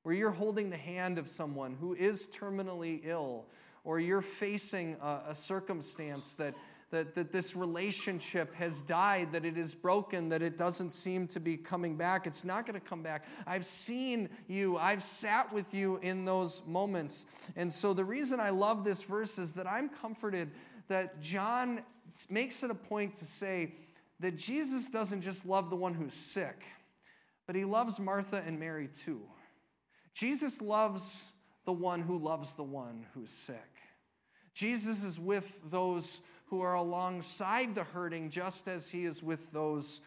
where 0.03 0.15
you're 0.15 0.31
holding 0.31 0.71
the 0.71 0.77
hand 0.77 1.19
of 1.19 1.29
someone 1.29 1.75
who 1.81 1.95
is 1.95 2.27
terminally 2.27 3.01
ill, 3.05 3.47
or 3.85 3.99
you're 3.99 4.21
facing 4.21 4.97
a, 5.01 5.23
a 5.29 5.35
circumstance 5.35 6.35
that 6.35 6.55
that, 6.91 7.17
that 7.17 7.33
this 7.33 7.57
relationship 7.57 8.55
has 8.55 8.81
died, 8.83 9.33
that 9.33 9.45
it 9.45 9.59
is 9.59 9.75
broken, 9.75 10.29
that 10.29 10.43
it 10.43 10.57
doesn't 10.57 10.93
seem 10.93 11.27
to 11.27 11.41
be 11.41 11.57
coming 11.57 11.97
back. 11.97 12.25
It's 12.25 12.45
not 12.45 12.67
going 12.67 12.81
to 12.81 12.87
come 12.87 13.03
back. 13.03 13.25
I've 13.49 13.65
seen 13.65 14.29
you, 14.47 14.77
I've 14.77 15.03
sat 15.03 15.53
with 15.53 15.75
you 15.75 15.99
in 16.03 16.25
those 16.25 16.63
moments. 16.67 17.27
And 17.57 17.73
so 17.73 17.95
the 17.95 18.05
reason 18.05 18.39
I 18.39 18.51
love 18.51 18.85
this 18.85 19.03
verse 19.03 19.41
is 19.41 19.55
that 19.55 19.67
I'm 19.67 19.89
comforted 19.89 20.53
that 20.87 21.21
John 21.21 21.83
makes 22.31 22.63
it 22.63 22.71
a 22.71 22.77
point 22.77 23.17
to 23.17 23.25
say 23.25 23.75
that 24.21 24.37
Jesus 24.37 24.89
doesn't 24.89 25.23
just 25.23 25.45
love 25.47 25.71
the 25.71 25.77
one 25.77 25.95
who's 25.95 26.15
sick, 26.15 26.63
but 27.47 27.57
he 27.57 27.65
loves 27.65 27.99
Martha 27.99 28.43
and 28.47 28.59
Mary 28.59 28.89
too. 28.89 29.23
Jesus 30.15 30.61
loves 30.61 31.29
the 31.65 31.73
one 31.73 32.01
who 32.01 32.19
loves 32.19 32.55
the 32.55 32.63
one 32.63 33.07
who's 33.15 33.31
sick. 33.31 33.71
Jesus 34.55 35.03
is 35.03 35.19
with 35.19 35.59
those 35.71 36.21
who 36.47 36.61
are 36.61 36.75
alongside 36.75 37.75
the 37.75 37.85
hurting 37.85 38.31
just 38.31 38.69
as 38.69 38.89
he 38.89 39.05
is 39.05 39.23
with 39.23 39.51
those 39.51 40.01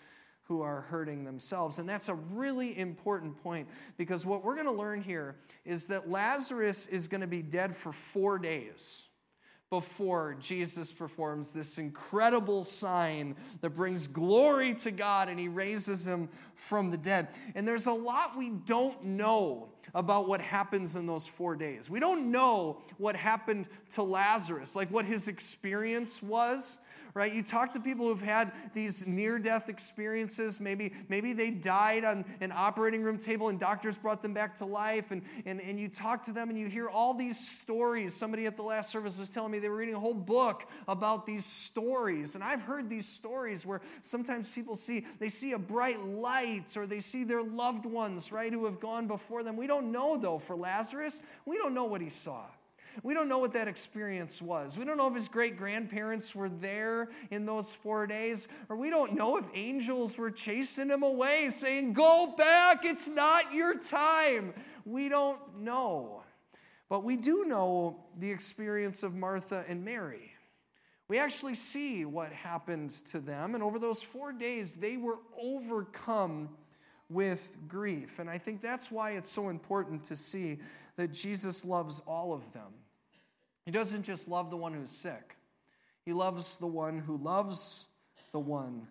who 0.43 0.61
are 0.61 0.81
hurting 0.81 1.25
themselves. 1.25 1.77
And 1.77 1.89
that's 1.89 2.07
a 2.07 2.15
really 2.15 2.77
important 2.79 3.41
point 3.43 3.67
because 3.97 4.25
what 4.25 4.45
we're 4.45 4.55
going 4.55 4.67
to 4.67 4.71
learn 4.71 5.01
here 5.01 5.35
is 5.65 5.87
that 5.87 6.09
Lazarus 6.09 6.87
is 6.87 7.09
going 7.09 7.21
to 7.21 7.27
be 7.27 7.41
dead 7.41 7.75
for 7.75 7.91
four 7.91 8.39
days 8.39 9.03
before 9.69 10.37
Jesus 10.39 10.93
performs 10.93 11.51
this 11.51 11.77
incredible 11.77 12.63
sign 12.63 13.35
that 13.59 13.71
brings 13.71 14.07
glory 14.07 14.73
to 14.75 14.91
God 14.91 15.27
and 15.27 15.37
he 15.37 15.49
raises 15.49 16.07
him 16.07 16.29
from 16.55 16.89
the 16.89 16.97
dead. 16.97 17.29
And 17.53 17.67
there's 17.67 17.87
a 17.87 17.91
lot 17.91 18.37
we 18.37 18.49
don't 18.49 19.03
know 19.03 19.67
about 19.93 20.27
what 20.27 20.41
happens 20.41 20.95
in 20.95 21.05
those 21.05 21.27
four 21.27 21.55
days. 21.57 21.89
We 21.89 21.99
don't 21.99 22.31
know 22.31 22.81
what 22.97 23.17
happened 23.17 23.67
to 23.91 24.03
Lazarus, 24.03 24.73
like 24.73 24.89
what 24.89 25.05
his 25.05 25.27
experience 25.27 26.23
was 26.23 26.79
right? 27.17 27.33
You 27.33 27.41
talk 27.41 27.71
to 27.71 27.79
people 27.79 28.07
who've 28.07 28.21
had 28.21 28.51
these 28.75 29.07
near 29.07 29.39
death 29.39 29.69
experiences. 29.69 30.59
Maybe, 30.59 30.93
maybe 31.09 31.33
they 31.33 31.49
died 31.49 32.03
on 32.03 32.23
an 32.41 32.53
operating 32.55 33.01
room 33.01 33.17
table 33.17 33.49
and 33.49 33.59
doctors 33.59 33.97
brought 33.97 34.21
them 34.21 34.35
back 34.35 34.55
to 34.57 34.65
life. 34.65 35.09
And, 35.09 35.23
and, 35.47 35.59
and 35.59 35.79
you 35.79 35.89
talk 35.89 36.21
to 36.23 36.31
them 36.31 36.51
and 36.51 36.59
you 36.59 36.67
hear 36.67 36.87
all 36.87 37.15
these 37.15 37.39
stories. 37.39 38.13
Somebody 38.13 38.45
at 38.45 38.55
the 38.55 38.61
last 38.61 38.91
service 38.91 39.17
was 39.17 39.31
telling 39.31 39.51
me 39.51 39.57
they 39.57 39.67
were 39.67 39.77
reading 39.77 39.95
a 39.95 39.99
whole 39.99 40.13
book 40.13 40.69
about 40.87 41.25
these 41.25 41.43
stories. 41.43 42.35
And 42.35 42.43
I've 42.43 42.61
heard 42.61 42.87
these 42.87 43.07
stories 43.07 43.65
where 43.65 43.81
sometimes 44.03 44.47
people 44.47 44.75
see, 44.75 45.03
they 45.17 45.29
see 45.29 45.53
a 45.53 45.59
bright 45.59 46.05
light 46.05 46.77
or 46.77 46.85
they 46.85 46.99
see 46.99 47.23
their 47.23 47.41
loved 47.41 47.87
ones, 47.87 48.31
right, 48.31 48.53
who 48.53 48.65
have 48.65 48.79
gone 48.79 49.07
before 49.07 49.41
them. 49.41 49.57
We 49.57 49.65
don't 49.65 49.91
know, 49.91 50.17
though, 50.17 50.37
for 50.37 50.55
Lazarus, 50.55 51.23
we 51.47 51.57
don't 51.57 51.73
know 51.73 51.85
what 51.85 52.01
he 52.01 52.09
saw. 52.09 52.43
We 53.03 53.13
don't 53.13 53.29
know 53.29 53.37
what 53.37 53.53
that 53.53 53.67
experience 53.67 54.41
was. 54.41 54.77
We 54.77 54.85
don't 54.85 54.97
know 54.97 55.07
if 55.07 55.15
his 55.15 55.27
great 55.27 55.57
grandparents 55.57 56.33
were 56.33 56.49
there 56.49 57.09
in 57.31 57.45
those 57.45 57.73
four 57.73 58.07
days, 58.07 58.47
or 58.69 58.75
we 58.75 58.89
don't 58.89 59.13
know 59.13 59.37
if 59.37 59.45
angels 59.53 60.17
were 60.17 60.31
chasing 60.31 60.89
him 60.89 61.03
away, 61.03 61.49
saying, 61.49 61.93
Go 61.93 62.33
back, 62.37 62.85
it's 62.85 63.07
not 63.07 63.53
your 63.53 63.79
time. 63.79 64.53
We 64.85 65.09
don't 65.09 65.59
know. 65.59 66.23
But 66.89 67.03
we 67.03 67.17
do 67.17 67.45
know 67.45 68.03
the 68.17 68.31
experience 68.31 69.03
of 69.03 69.13
Martha 69.13 69.65
and 69.67 69.83
Mary. 69.83 70.31
We 71.09 71.19
actually 71.19 71.55
see 71.55 72.05
what 72.05 72.31
happened 72.31 72.91
to 73.07 73.19
them, 73.19 73.53
and 73.53 73.63
over 73.63 73.79
those 73.79 74.01
four 74.01 74.33
days, 74.33 74.73
they 74.73 74.97
were 74.97 75.19
overcome 75.41 76.49
with 77.09 77.57
grief. 77.67 78.19
And 78.19 78.29
I 78.29 78.37
think 78.37 78.61
that's 78.61 78.91
why 78.91 79.11
it's 79.11 79.29
so 79.29 79.49
important 79.49 80.03
to 80.05 80.15
see 80.15 80.59
that 80.97 81.13
Jesus 81.13 81.63
loves 81.63 82.01
all 82.05 82.33
of 82.33 82.51
them. 82.51 82.73
He 83.67 83.71
doesn't 83.73 84.03
just 84.03 84.29
love 84.29 84.49
the 84.49 84.55
one 84.55 84.73
who's 84.73 84.89
sick, 84.89 85.35
he 86.05 86.13
loves 86.13 86.55
the 86.57 86.65
one 86.65 86.99
who 86.99 87.17
loves 87.17 87.87
the 88.31 88.39
one 88.39 88.87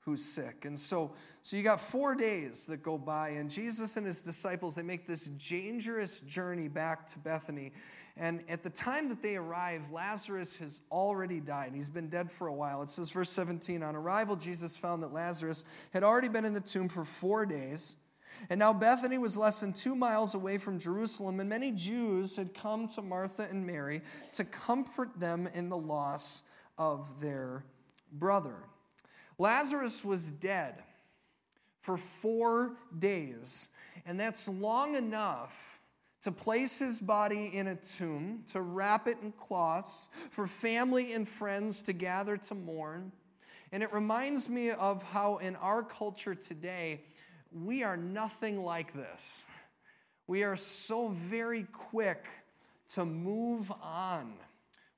who's 0.00 0.24
sick. 0.24 0.64
And 0.64 0.78
so, 0.78 1.12
so 1.42 1.58
you 1.58 1.62
got 1.62 1.78
four 1.78 2.14
days 2.14 2.66
that 2.68 2.82
go 2.82 2.96
by, 2.96 3.28
and 3.30 3.50
Jesus 3.50 3.98
and 3.98 4.06
his 4.06 4.22
disciples, 4.22 4.76
they 4.76 4.82
make 4.82 5.06
this 5.06 5.26
dangerous 5.26 6.20
journey 6.20 6.68
back 6.68 7.06
to 7.08 7.18
Bethany. 7.18 7.72
And 8.16 8.42
at 8.48 8.62
the 8.62 8.70
time 8.70 9.10
that 9.10 9.22
they 9.22 9.36
arrive, 9.36 9.92
Lazarus 9.92 10.56
has 10.56 10.80
already 10.90 11.38
died. 11.38 11.72
He's 11.74 11.90
been 11.90 12.08
dead 12.08 12.32
for 12.32 12.46
a 12.46 12.54
while. 12.54 12.80
It 12.80 12.88
says, 12.88 13.10
verse 13.10 13.28
17 13.28 13.82
On 13.82 13.94
arrival, 13.94 14.36
Jesus 14.36 14.74
found 14.74 15.02
that 15.02 15.12
Lazarus 15.12 15.66
had 15.92 16.02
already 16.02 16.28
been 16.28 16.46
in 16.46 16.54
the 16.54 16.60
tomb 16.60 16.88
for 16.88 17.04
four 17.04 17.44
days. 17.44 17.96
And 18.50 18.58
now 18.58 18.72
Bethany 18.72 19.18
was 19.18 19.36
less 19.36 19.60
than 19.60 19.72
two 19.72 19.94
miles 19.94 20.34
away 20.34 20.58
from 20.58 20.78
Jerusalem, 20.78 21.40
and 21.40 21.48
many 21.48 21.70
Jews 21.72 22.36
had 22.36 22.54
come 22.54 22.88
to 22.88 23.02
Martha 23.02 23.46
and 23.50 23.66
Mary 23.66 24.02
to 24.32 24.44
comfort 24.44 25.18
them 25.18 25.48
in 25.54 25.68
the 25.68 25.76
loss 25.76 26.42
of 26.78 27.20
their 27.20 27.64
brother. 28.12 28.56
Lazarus 29.38 30.04
was 30.04 30.30
dead 30.30 30.82
for 31.80 31.96
four 31.96 32.76
days, 32.98 33.68
and 34.06 34.18
that's 34.18 34.48
long 34.48 34.94
enough 34.94 35.80
to 36.22 36.32
place 36.32 36.78
his 36.78 37.00
body 37.00 37.50
in 37.52 37.66
a 37.66 37.74
tomb, 37.76 38.42
to 38.50 38.62
wrap 38.62 39.06
it 39.06 39.18
in 39.22 39.30
cloths, 39.32 40.08
for 40.30 40.46
family 40.46 41.12
and 41.12 41.28
friends 41.28 41.82
to 41.82 41.92
gather 41.92 42.38
to 42.38 42.54
mourn. 42.54 43.12
And 43.72 43.82
it 43.82 43.92
reminds 43.92 44.48
me 44.48 44.70
of 44.70 45.02
how 45.02 45.36
in 45.38 45.56
our 45.56 45.82
culture 45.82 46.34
today, 46.34 47.02
we 47.54 47.82
are 47.82 47.96
nothing 47.96 48.62
like 48.62 48.92
this. 48.92 49.44
We 50.26 50.42
are 50.42 50.56
so 50.56 51.08
very 51.08 51.64
quick 51.72 52.26
to 52.88 53.04
move 53.04 53.70
on 53.82 54.32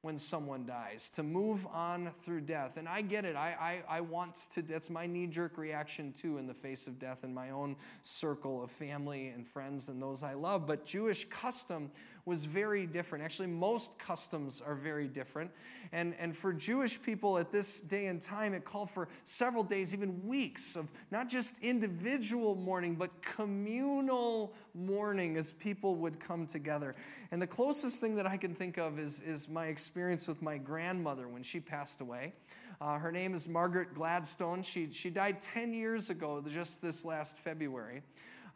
when 0.02 0.16
someone 0.16 0.64
dies, 0.64 1.10
to 1.10 1.24
move 1.24 1.66
on 1.66 2.12
through 2.22 2.40
death. 2.40 2.76
And 2.76 2.88
I 2.88 3.00
get 3.00 3.24
it. 3.24 3.34
I, 3.34 3.82
I, 3.88 3.96
I 3.96 4.00
want 4.02 4.36
to, 4.54 4.62
that's 4.62 4.88
my 4.88 5.04
knee 5.04 5.26
jerk 5.26 5.58
reaction 5.58 6.12
too 6.12 6.38
in 6.38 6.46
the 6.46 6.54
face 6.54 6.86
of 6.86 7.00
death 7.00 7.24
in 7.24 7.34
my 7.34 7.50
own 7.50 7.74
circle 8.04 8.62
of 8.62 8.70
family 8.70 9.28
and 9.28 9.46
friends 9.46 9.88
and 9.88 10.00
those 10.00 10.22
I 10.22 10.34
love. 10.34 10.64
But 10.64 10.86
Jewish 10.86 11.26
custom 11.28 11.90
was 12.26 12.44
very 12.44 12.86
different. 12.86 13.24
Actually, 13.24 13.46
most 13.46 13.96
customs 13.98 14.60
are 14.60 14.74
very 14.74 15.06
different. 15.06 15.48
And, 15.92 16.12
and 16.18 16.36
for 16.36 16.52
Jewish 16.52 17.00
people 17.00 17.38
at 17.38 17.52
this 17.52 17.80
day 17.80 18.06
and 18.06 18.20
time, 18.20 18.52
it 18.52 18.64
called 18.64 18.90
for 18.90 19.08
several 19.22 19.62
days, 19.62 19.94
even 19.94 20.26
weeks 20.26 20.74
of 20.74 20.90
not 21.12 21.28
just 21.28 21.56
individual 21.62 22.56
mourning, 22.56 22.96
but 22.96 23.22
communal 23.22 24.52
mourning 24.74 25.36
as 25.36 25.52
people 25.52 25.94
would 25.94 26.18
come 26.18 26.48
together. 26.48 26.96
And 27.30 27.40
the 27.40 27.46
closest 27.46 28.00
thing 28.00 28.16
that 28.16 28.26
I 28.26 28.36
can 28.36 28.56
think 28.56 28.76
of 28.76 28.98
is, 28.98 29.20
is 29.20 29.48
my 29.48 29.66
experience 29.66 30.26
with 30.26 30.42
my 30.42 30.58
grandmother 30.58 31.28
when 31.28 31.44
she 31.44 31.60
passed 31.60 32.00
away. 32.00 32.34
Uh, 32.80 32.98
her 32.98 33.12
name 33.12 33.34
is 33.34 33.48
Margaret 33.48 33.94
Gladstone. 33.94 34.64
She, 34.64 34.92
she 34.92 35.10
died 35.10 35.40
10 35.40 35.72
years 35.72 36.10
ago, 36.10 36.44
just 36.52 36.82
this 36.82 37.04
last 37.04 37.38
February. 37.38 38.02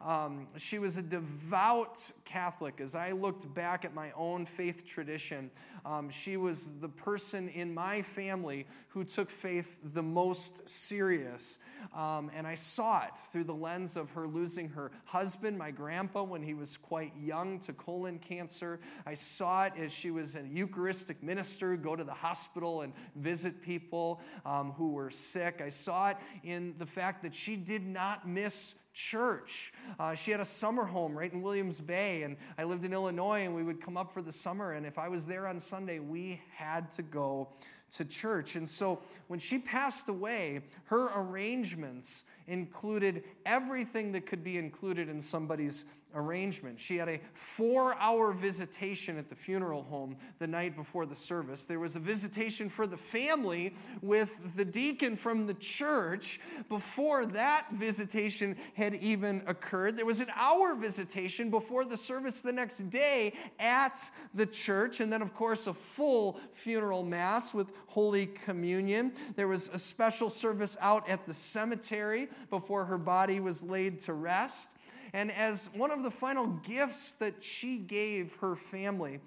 Um, 0.05 0.47
she 0.57 0.79
was 0.79 0.97
a 0.97 1.01
devout 1.01 2.11
Catholic. 2.25 2.81
As 2.81 2.95
I 2.95 3.11
looked 3.11 3.53
back 3.53 3.85
at 3.85 3.93
my 3.93 4.11
own 4.15 4.45
faith 4.45 4.85
tradition, 4.85 5.51
um, 5.85 6.09
she 6.09 6.37
was 6.37 6.69
the 6.79 6.89
person 6.89 7.49
in 7.49 7.73
my 7.73 8.01
family 8.01 8.65
who 8.87 9.03
took 9.03 9.29
faith 9.29 9.79
the 9.93 10.01
most 10.03 10.67
serious. 10.67 11.59
Um, 11.95 12.31
and 12.35 12.47
I 12.47 12.55
saw 12.55 13.03
it 13.03 13.17
through 13.31 13.45
the 13.45 13.53
lens 13.53 13.95
of 13.95 14.09
her 14.11 14.27
losing 14.27 14.69
her 14.69 14.91
husband, 15.05 15.57
my 15.57 15.71
grandpa, 15.71 16.23
when 16.23 16.41
he 16.41 16.53
was 16.53 16.77
quite 16.77 17.13
young 17.19 17.59
to 17.59 17.73
colon 17.73 18.19
cancer. 18.19 18.79
I 19.05 19.13
saw 19.13 19.65
it 19.65 19.73
as 19.77 19.91
she 19.91 20.11
was 20.11 20.35
a 20.35 20.47
Eucharistic 20.47 21.21
minister, 21.21 21.75
go 21.77 21.95
to 21.95 22.03
the 22.03 22.13
hospital 22.13 22.81
and 22.81 22.93
visit 23.15 23.61
people 23.61 24.19
um, 24.45 24.71
who 24.71 24.91
were 24.91 25.11
sick. 25.11 25.61
I 25.63 25.69
saw 25.69 26.09
it 26.09 26.17
in 26.43 26.75
the 26.77 26.85
fact 26.85 27.23
that 27.23 27.33
she 27.33 27.55
did 27.55 27.85
not 27.85 28.27
miss 28.27 28.75
church. 28.93 29.73
Uh, 29.99 30.13
she 30.13 30.31
had 30.31 30.39
a 30.39 30.45
summer 30.45 30.85
home 30.85 31.17
right 31.17 31.31
in 31.31 31.41
Williams 31.41 31.79
Bay, 31.79 32.23
and 32.23 32.37
I 32.57 32.63
lived 32.63 32.85
in 32.85 32.93
Illinois, 32.93 33.45
and 33.45 33.55
we 33.55 33.63
would 33.63 33.81
come 33.81 33.97
up 33.97 34.13
for 34.13 34.21
the 34.21 34.31
summer. 34.31 34.73
And 34.73 34.85
if 34.85 34.97
I 34.97 35.07
was 35.07 35.25
there 35.25 35.47
on 35.47 35.59
Sunday, 35.59 35.99
we 35.99 36.41
had 36.55 36.91
to 36.91 37.01
go 37.01 37.49
to 37.91 38.05
church. 38.05 38.55
And 38.55 38.67
so 38.67 39.01
when 39.27 39.39
she 39.39 39.59
passed 39.59 40.07
away, 40.09 40.61
her 40.85 41.11
arrangements 41.15 42.23
included 42.47 43.23
everything 43.45 44.11
that 44.13 44.25
could 44.25 44.43
be 44.43 44.57
included 44.57 45.09
in 45.09 45.19
somebody's 45.19 45.85
arrangement. 46.15 46.79
She 46.79 46.97
had 46.97 47.09
a 47.09 47.19
four 47.33 47.95
hour 47.95 48.31
visitation 48.31 49.17
at 49.17 49.29
the 49.29 49.35
funeral 49.35 49.83
home 49.83 50.15
the 50.39 50.47
night 50.47 50.75
before 50.75 51.05
the 51.05 51.15
service. 51.15 51.65
There 51.65 51.79
was 51.79 51.95
a 51.95 51.99
visitation 51.99 52.69
for 52.69 52.87
the 52.87 52.97
family 52.97 53.75
with 54.01 54.55
the 54.55 54.65
deacon 54.65 55.15
from 55.15 55.47
the 55.47 55.53
church 55.55 56.39
before 56.69 57.25
that 57.27 57.67
visitation 57.73 58.55
had 58.73 58.95
even 58.95 59.43
occurred. 59.47 59.97
There 59.97 60.05
was 60.05 60.19
an 60.19 60.31
hour 60.35 60.75
visitation 60.75 61.49
before 61.49 61.85
the 61.85 61.97
service 61.97 62.41
the 62.41 62.51
next 62.51 62.89
day 62.89 63.33
at 63.59 64.11
the 64.33 64.45
church. 64.45 64.99
And 64.99 65.11
then, 65.11 65.21
of 65.21 65.33
course, 65.33 65.67
a 65.67 65.73
full 65.73 66.39
funeral 66.53 67.03
mass 67.03 67.53
with 67.53 67.71
Holy 67.87 68.27
Communion. 68.27 69.13
There 69.35 69.47
was 69.47 69.69
a 69.69 69.79
special 69.79 70.29
service 70.29 70.77
out 70.81 71.07
at 71.09 71.25
the 71.25 71.33
cemetery 71.33 72.29
before 72.49 72.85
her 72.85 72.97
body 72.97 73.39
was 73.39 73.63
laid 73.63 73.99
to 74.01 74.13
rest. 74.13 74.69
And 75.13 75.31
as 75.31 75.69
one 75.73 75.91
of 75.91 76.03
the 76.03 76.11
final 76.11 76.47
gifts 76.47 77.13
that 77.13 77.43
she 77.43 77.77
gave 77.77 78.35
her 78.37 78.55
family, 78.55 79.19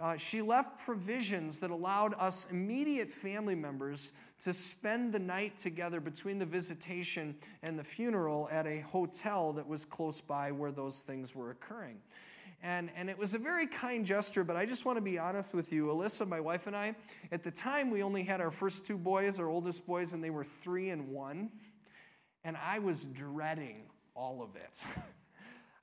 uh, 0.00 0.16
she 0.16 0.40
left 0.40 0.78
provisions 0.78 1.60
that 1.60 1.70
allowed 1.70 2.14
us 2.14 2.46
immediate 2.50 3.10
family 3.10 3.54
members 3.54 4.12
to 4.40 4.52
spend 4.52 5.12
the 5.12 5.18
night 5.18 5.56
together 5.56 6.00
between 6.00 6.38
the 6.38 6.46
visitation 6.46 7.34
and 7.62 7.78
the 7.78 7.84
funeral 7.84 8.48
at 8.50 8.66
a 8.66 8.80
hotel 8.80 9.52
that 9.52 9.66
was 9.66 9.84
close 9.84 10.20
by 10.20 10.50
where 10.50 10.72
those 10.72 11.02
things 11.02 11.34
were 11.34 11.50
occurring. 11.50 11.98
And, 12.62 12.90
and 12.96 13.10
it 13.10 13.18
was 13.18 13.34
a 13.34 13.38
very 13.38 13.66
kind 13.66 14.06
gesture, 14.06 14.44
but 14.44 14.56
I 14.56 14.64
just 14.64 14.84
want 14.84 14.96
to 14.96 15.02
be 15.02 15.18
honest 15.18 15.52
with 15.52 15.72
you. 15.72 15.86
Alyssa, 15.86 16.26
my 16.26 16.38
wife, 16.38 16.68
and 16.68 16.76
I, 16.76 16.94
at 17.32 17.42
the 17.42 17.50
time, 17.50 17.90
we 17.90 18.04
only 18.04 18.22
had 18.22 18.40
our 18.40 18.52
first 18.52 18.84
two 18.84 18.96
boys, 18.96 19.40
our 19.40 19.48
oldest 19.48 19.84
boys, 19.84 20.12
and 20.12 20.22
they 20.22 20.30
were 20.30 20.44
three 20.44 20.90
and 20.90 21.08
one. 21.08 21.50
And 22.44 22.56
I 22.56 22.78
was 22.78 23.04
dreading 23.04 23.82
all 24.14 24.42
of 24.42 24.54
it. 24.54 24.84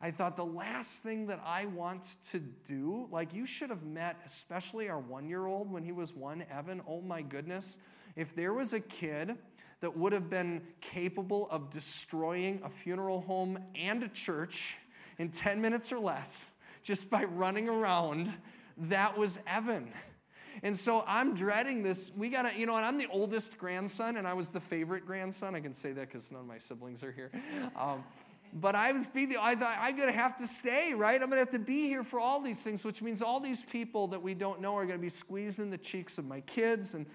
I 0.02 0.12
thought 0.12 0.38
the 0.38 0.46
last 0.46 1.04
thing 1.04 1.28
that 1.28 1.42
I 1.46 1.66
want 1.66 2.16
to 2.28 2.40
do, 2.40 3.08
like 3.12 3.34
you 3.34 3.46
should 3.46 3.70
have 3.70 3.84
met, 3.84 4.18
especially 4.26 4.88
our 4.88 5.00
one 5.00 5.28
year 5.28 5.46
old 5.46 5.70
when 5.70 5.84
he 5.84 5.92
was 5.92 6.16
one, 6.16 6.46
Evan. 6.50 6.82
Oh 6.88 7.02
my 7.02 7.22
goodness. 7.22 7.78
If 8.16 8.34
there 8.34 8.54
was 8.54 8.74
a 8.74 8.80
kid 8.80 9.36
that 9.82 9.98
would 9.98 10.14
have 10.14 10.30
been 10.30 10.62
capable 10.80 11.50
of 11.52 11.70
destroying 11.70 12.62
a 12.64 12.70
funeral 12.70 13.22
home 13.22 13.60
and 13.76 14.04
a 14.04 14.08
church 14.08 14.78
in 15.18 15.30
10 15.30 15.62
minutes 15.62 15.92
or 15.92 16.00
less 16.00 16.48
just 16.82 17.10
by 17.10 17.26
running 17.26 17.68
around, 17.68 18.34
that 18.78 19.18
was 19.18 19.40
Evan. 19.46 19.92
And 20.64 20.76
so 20.76 21.04
I'm 21.08 21.36
dreading 21.36 21.84
this. 21.84 22.12
We 22.16 22.30
got 22.30 22.44
to, 22.44 22.58
you 22.58 22.66
know, 22.66 22.76
and 22.76 22.86
I'm 22.86 22.98
the 22.98 23.08
oldest 23.08 23.58
grandson, 23.58 24.18
and 24.18 24.28
I 24.28 24.34
was 24.34 24.50
the 24.50 24.60
favorite 24.60 25.06
grandson. 25.06 25.56
I 25.56 25.60
can 25.60 25.74
say 25.74 25.92
that 25.94 26.08
because 26.08 26.32
none 26.32 26.42
of 26.42 26.48
my 26.48 26.58
siblings 26.58 27.04
are 27.04 27.12
here. 27.12 27.32
Um, 27.78 28.04
but 28.54 28.76
I 28.76 28.92
was 28.92 29.08
being, 29.08 29.36
I 29.40 29.56
thought 29.56 29.78
I'm 29.80 29.98
gonna 29.98 30.12
have 30.12 30.38
to 30.38 30.48
stay, 30.48 30.94
right? 30.94 31.22
I'm 31.22 31.30
gonna 31.30 31.40
have 31.40 31.52
to 31.52 31.60
be 31.60 31.88
here 31.88 32.04
for 32.04 32.20
all 32.20 32.42
these 32.42 32.62
things, 32.62 32.84
which 32.84 33.02
means 33.02 33.22
all 33.22 33.40
these 33.40 33.64
people 33.64 34.08
that 34.08 34.22
we 34.22 34.34
don't 34.34 34.62
know 34.62 34.76
are 34.76 34.86
gonna 34.86 35.00
be 35.00 35.10
squeezing 35.10 35.70
the 35.70 35.78
cheeks 35.78 36.18
of 36.18 36.26
my 36.26 36.42
kids, 36.42 36.96
and 36.96 37.06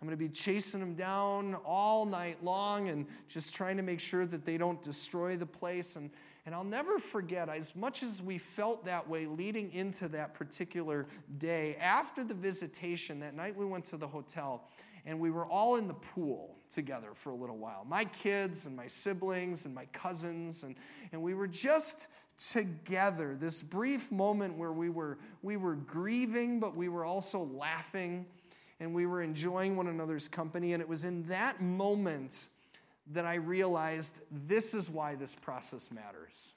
I'm 0.00 0.06
gonna 0.06 0.16
be 0.16 0.28
chasing 0.28 0.80
them 0.80 0.94
down 0.94 1.54
all 1.64 2.04
night 2.04 2.42
long 2.44 2.88
and 2.88 3.06
just 3.28 3.54
trying 3.54 3.76
to 3.76 3.82
make 3.82 4.00
sure 4.00 4.26
that 4.26 4.44
they 4.44 4.56
don't 4.56 4.80
destroy 4.82 5.36
the 5.36 5.46
place. 5.46 5.96
And 5.96 6.10
and 6.46 6.54
I'll 6.54 6.62
never 6.62 6.98
forget, 6.98 7.48
as 7.48 7.74
much 7.74 8.02
as 8.02 8.20
we 8.20 8.36
felt 8.36 8.84
that 8.84 9.08
way 9.08 9.24
leading 9.24 9.72
into 9.72 10.08
that 10.08 10.34
particular 10.34 11.06
day, 11.38 11.76
after 11.76 12.22
the 12.22 12.34
visitation, 12.34 13.18
that 13.20 13.34
night 13.34 13.56
we 13.56 13.64
went 13.64 13.86
to 13.86 13.96
the 13.96 14.06
hotel 14.06 14.68
and 15.06 15.18
we 15.18 15.30
were 15.30 15.46
all 15.46 15.76
in 15.76 15.88
the 15.88 15.94
pool 15.94 16.53
together 16.70 17.10
for 17.14 17.30
a 17.30 17.34
little 17.34 17.58
while. 17.58 17.84
My 17.86 18.04
kids 18.04 18.66
and 18.66 18.76
my 18.76 18.86
siblings 18.86 19.66
and 19.66 19.74
my 19.74 19.86
cousins, 19.86 20.62
and, 20.62 20.76
and 21.12 21.22
we 21.22 21.34
were 21.34 21.46
just 21.46 22.08
together. 22.36 23.36
This 23.36 23.62
brief 23.62 24.10
moment 24.10 24.56
where 24.56 24.72
we 24.72 24.90
were, 24.90 25.18
we 25.42 25.56
were 25.56 25.76
grieving, 25.76 26.60
but 26.60 26.74
we 26.74 26.88
were 26.88 27.04
also 27.04 27.44
laughing 27.44 28.26
and 28.80 28.94
we 28.94 29.06
were 29.06 29.22
enjoying 29.22 29.76
one 29.76 29.86
another's 29.86 30.28
company. 30.28 30.72
And 30.72 30.80
it 30.80 30.88
was 30.88 31.04
in 31.04 31.22
that 31.28 31.60
moment 31.60 32.48
that 33.12 33.24
I 33.24 33.34
realized 33.34 34.20
this 34.30 34.74
is 34.74 34.90
why 34.90 35.14
this 35.14 35.34
process 35.34 35.90
matters. 35.90 36.53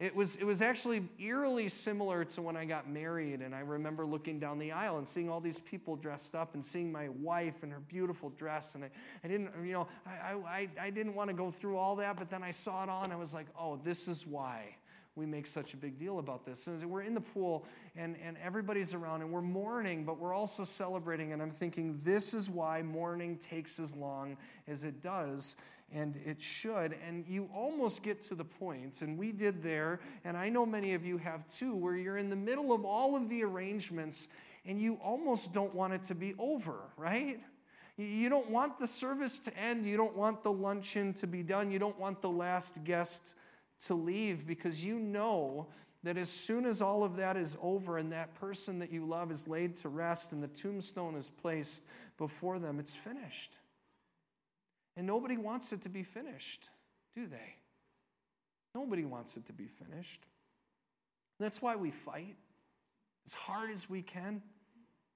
It 0.00 0.14
was, 0.14 0.36
it 0.36 0.44
was 0.44 0.62
actually 0.62 1.08
eerily 1.18 1.68
similar 1.68 2.24
to 2.26 2.40
when 2.40 2.56
I 2.56 2.64
got 2.64 2.88
married, 2.88 3.40
and 3.40 3.52
I 3.52 3.60
remember 3.60 4.06
looking 4.06 4.38
down 4.38 4.60
the 4.60 4.70
aisle 4.70 4.98
and 4.98 5.06
seeing 5.06 5.28
all 5.28 5.40
these 5.40 5.58
people 5.58 5.96
dressed 5.96 6.36
up 6.36 6.54
and 6.54 6.64
seeing 6.64 6.92
my 6.92 7.08
wife 7.08 7.64
in 7.64 7.70
her 7.72 7.80
beautiful 7.80 8.30
dress. 8.30 8.76
And 8.76 8.84
I, 8.84 8.90
I 9.24 9.28
didn't, 9.28 9.50
you 9.64 9.72
know, 9.72 9.88
I, 10.06 10.34
I, 10.34 10.68
I 10.80 10.90
didn't 10.90 11.16
want 11.16 11.30
to 11.30 11.34
go 11.34 11.50
through 11.50 11.76
all 11.78 11.96
that, 11.96 12.16
but 12.16 12.30
then 12.30 12.44
I 12.44 12.52
saw 12.52 12.84
it 12.84 12.88
all 12.88 13.02
and 13.02 13.12
I 13.12 13.16
was 13.16 13.34
like, 13.34 13.46
oh, 13.58 13.80
this 13.82 14.06
is 14.06 14.24
why 14.24 14.76
we 15.16 15.26
make 15.26 15.48
such 15.48 15.74
a 15.74 15.76
big 15.76 15.98
deal 15.98 16.20
about 16.20 16.46
this. 16.46 16.68
And 16.68 16.88
we're 16.88 17.02
in 17.02 17.12
the 17.12 17.20
pool 17.20 17.66
and, 17.96 18.16
and 18.24 18.36
everybody's 18.38 18.94
around 18.94 19.22
and 19.22 19.32
we're 19.32 19.42
mourning, 19.42 20.04
but 20.04 20.20
we're 20.20 20.32
also 20.32 20.64
celebrating. 20.64 21.32
And 21.32 21.42
I'm 21.42 21.50
thinking, 21.50 22.00
this 22.04 22.34
is 22.34 22.48
why 22.48 22.82
mourning 22.82 23.36
takes 23.36 23.80
as 23.80 23.96
long 23.96 24.36
as 24.68 24.84
it 24.84 25.02
does 25.02 25.56
and 25.92 26.16
it 26.24 26.40
should. 26.42 26.96
And 27.06 27.24
you 27.26 27.48
almost 27.54 28.02
get 28.02 28.22
to 28.24 28.34
the 28.34 28.44
point, 28.44 29.02
and 29.02 29.18
we 29.18 29.32
did 29.32 29.62
there, 29.62 30.00
and 30.24 30.36
I 30.36 30.48
know 30.48 30.66
many 30.66 30.94
of 30.94 31.04
you 31.04 31.18
have 31.18 31.46
too, 31.48 31.74
where 31.74 31.96
you're 31.96 32.18
in 32.18 32.30
the 32.30 32.36
middle 32.36 32.72
of 32.72 32.84
all 32.84 33.16
of 33.16 33.28
the 33.28 33.42
arrangements 33.42 34.28
and 34.68 34.80
you 34.80 34.98
almost 35.02 35.54
don't 35.54 35.74
want 35.74 35.94
it 35.94 36.04
to 36.04 36.14
be 36.14 36.34
over, 36.38 36.74
right? 36.98 37.40
You 37.96 38.28
don't 38.28 38.50
want 38.50 38.78
the 38.78 38.86
service 38.86 39.38
to 39.40 39.56
end. 39.56 39.86
You 39.86 39.96
don't 39.96 40.14
want 40.14 40.42
the 40.42 40.52
luncheon 40.52 41.14
to 41.14 41.26
be 41.26 41.42
done. 41.42 41.70
You 41.70 41.78
don't 41.78 41.98
want 41.98 42.20
the 42.20 42.30
last 42.30 42.84
guest 42.84 43.34
to 43.86 43.94
leave 43.94 44.46
because 44.46 44.84
you 44.84 44.98
know 44.98 45.66
that 46.04 46.16
as 46.16 46.28
soon 46.28 46.64
as 46.64 46.80
all 46.80 47.02
of 47.02 47.16
that 47.16 47.36
is 47.36 47.56
over 47.60 47.98
and 47.98 48.12
that 48.12 48.34
person 48.34 48.78
that 48.78 48.92
you 48.92 49.04
love 49.04 49.32
is 49.32 49.48
laid 49.48 49.74
to 49.76 49.88
rest 49.88 50.32
and 50.32 50.42
the 50.42 50.48
tombstone 50.48 51.16
is 51.16 51.30
placed 51.30 51.84
before 52.18 52.58
them, 52.58 52.78
it's 52.78 52.94
finished. 52.94 53.56
And 54.98 55.06
nobody 55.06 55.36
wants 55.36 55.72
it 55.72 55.82
to 55.82 55.88
be 55.88 56.02
finished, 56.02 56.68
do 57.14 57.28
they? 57.28 57.54
Nobody 58.74 59.04
wants 59.04 59.36
it 59.36 59.46
to 59.46 59.52
be 59.52 59.68
finished. 59.68 60.26
That's 61.38 61.62
why 61.62 61.76
we 61.76 61.92
fight 61.92 62.34
as 63.24 63.32
hard 63.32 63.70
as 63.70 63.88
we 63.88 64.02
can 64.02 64.42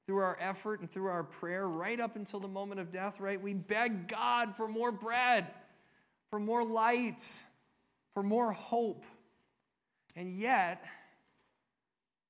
through 0.07 0.19
our 0.19 0.39
effort 0.41 0.79
and 0.81 0.91
through 0.91 1.07
our 1.07 1.25
prayer, 1.25 1.67
right 1.67 1.99
up 1.99 2.15
until 2.15 2.39
the 2.39 2.47
moment 2.47 2.81
of 2.81 2.93
death, 2.93 3.19
right? 3.19 3.43
We 3.43 3.55
beg 3.55 4.07
God 4.07 4.55
for 4.57 4.69
more 4.69 4.93
bread, 4.93 5.49
for 6.31 6.39
more 6.39 6.65
light, 6.65 7.43
for 8.15 8.23
more 8.23 8.53
hope. 8.53 9.05
And 10.15 10.39
yet, 10.39 10.85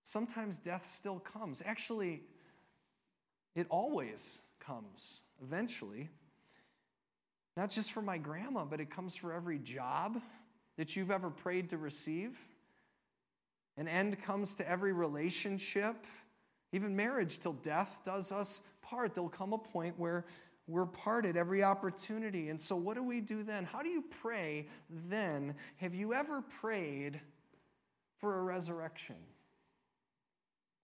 sometimes 0.05 0.59
death 0.59 0.87
still 0.87 1.19
comes. 1.19 1.62
Actually, 1.67 2.23
it 3.55 3.67
always 3.69 4.41
comes 4.59 5.21
eventually. 5.43 6.09
Not 7.57 7.71
just 7.71 7.93
for 7.93 8.03
my 8.03 8.19
grandma, 8.19 8.65
but 8.65 8.81
it 8.81 8.91
comes 8.91 9.15
for 9.15 9.33
every 9.33 9.59
job 9.59 10.21
that 10.79 10.97
you've 10.97 11.11
ever 11.11 11.31
prayed 11.31 11.71
to 11.71 11.77
receive. 11.77 12.38
An 13.77 13.88
end 13.88 14.23
comes 14.23 14.55
to 14.57 14.69
every 14.69 14.93
relationship, 14.93 16.07
even 16.73 16.97
marriage, 16.97 17.38
till 17.38 17.55
death 17.55 18.01
does 18.05 18.33
us 18.33 18.62
part. 18.81 19.15
There'll 19.15 19.29
come 19.29 19.53
a 19.53 19.59
point 19.59 19.99
where 19.99 20.25
we're 20.67 20.87
parted 20.87 21.37
every 21.37 21.62
opportunity. 21.62 22.49
And 22.49 22.61
so, 22.61 22.77
what 22.77 22.97
do 22.97 23.03
we 23.03 23.21
do 23.21 23.43
then? 23.43 23.65
How 23.65 23.83
do 23.83 23.88
you 23.88 24.05
pray 24.23 24.69
then? 24.88 25.55
Have 25.77 25.95
you 25.95 26.15
ever 26.15 26.43
prayed 26.43 27.21
for 28.19 28.38
a 28.38 28.43
resurrection? 28.43 29.17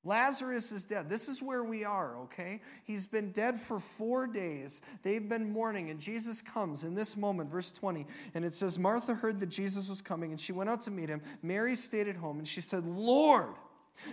Lazarus 0.04 0.70
is 0.72 0.84
dead. 0.84 1.10
This 1.10 1.28
is 1.28 1.42
where 1.42 1.64
we 1.64 1.84
are, 1.84 2.16
okay? 2.18 2.60
He's 2.84 3.06
been 3.06 3.32
dead 3.32 3.60
for 3.60 3.80
four 3.80 4.26
days. 4.26 4.80
They've 5.02 5.28
been 5.28 5.52
mourning, 5.52 5.90
and 5.90 5.98
Jesus 5.98 6.40
comes 6.40 6.84
in 6.84 6.94
this 6.94 7.16
moment, 7.16 7.50
verse 7.50 7.72
20. 7.72 8.06
And 8.34 8.44
it 8.44 8.54
says, 8.54 8.78
Martha 8.78 9.14
heard 9.14 9.40
that 9.40 9.48
Jesus 9.48 9.88
was 9.88 10.00
coming, 10.00 10.30
and 10.30 10.40
she 10.40 10.52
went 10.52 10.70
out 10.70 10.80
to 10.82 10.90
meet 10.90 11.08
him. 11.08 11.20
Mary 11.42 11.74
stayed 11.74 12.08
at 12.08 12.16
home, 12.16 12.38
and 12.38 12.46
she 12.46 12.60
said, 12.60 12.86
Lord, 12.86 13.54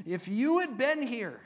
if 0.05 0.27
you 0.27 0.59
had 0.59 0.77
been 0.77 1.03
here, 1.03 1.41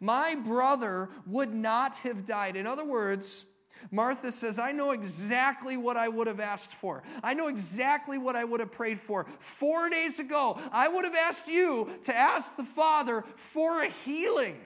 my 0.00 0.36
brother 0.36 1.08
would 1.26 1.52
not 1.52 1.98
have 1.98 2.24
died. 2.24 2.56
In 2.56 2.66
other 2.66 2.84
words, 2.84 3.44
Martha 3.90 4.32
says, 4.32 4.58
I 4.58 4.72
know 4.72 4.90
exactly 4.90 5.76
what 5.76 5.96
I 5.96 6.08
would 6.08 6.26
have 6.26 6.40
asked 6.40 6.74
for. 6.74 7.02
I 7.22 7.34
know 7.34 7.48
exactly 7.48 8.18
what 8.18 8.36
I 8.36 8.44
would 8.44 8.60
have 8.60 8.72
prayed 8.72 8.98
for. 8.98 9.26
Four 9.38 9.90
days 9.90 10.20
ago, 10.20 10.60
I 10.72 10.88
would 10.88 11.04
have 11.04 11.14
asked 11.14 11.48
you 11.48 11.90
to 12.02 12.16
ask 12.16 12.56
the 12.56 12.64
Father 12.64 13.24
for 13.36 13.82
a 13.82 13.88
healing. 13.88 14.60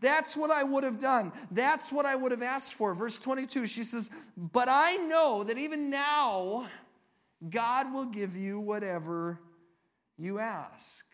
That's 0.00 0.36
what 0.36 0.50
I 0.50 0.62
would 0.62 0.84
have 0.84 0.98
done. 0.98 1.32
That's 1.50 1.90
what 1.90 2.06
I 2.06 2.14
would 2.14 2.30
have 2.30 2.42
asked 2.42 2.74
for. 2.74 2.94
Verse 2.94 3.18
22, 3.18 3.66
she 3.66 3.82
says, 3.82 4.10
But 4.36 4.68
I 4.68 4.96
know 4.96 5.44
that 5.44 5.58
even 5.58 5.90
now, 5.90 6.68
God 7.50 7.92
will 7.92 8.06
give 8.06 8.36
you 8.36 8.60
whatever 8.60 9.38
you 10.16 10.38
ask. 10.38 11.04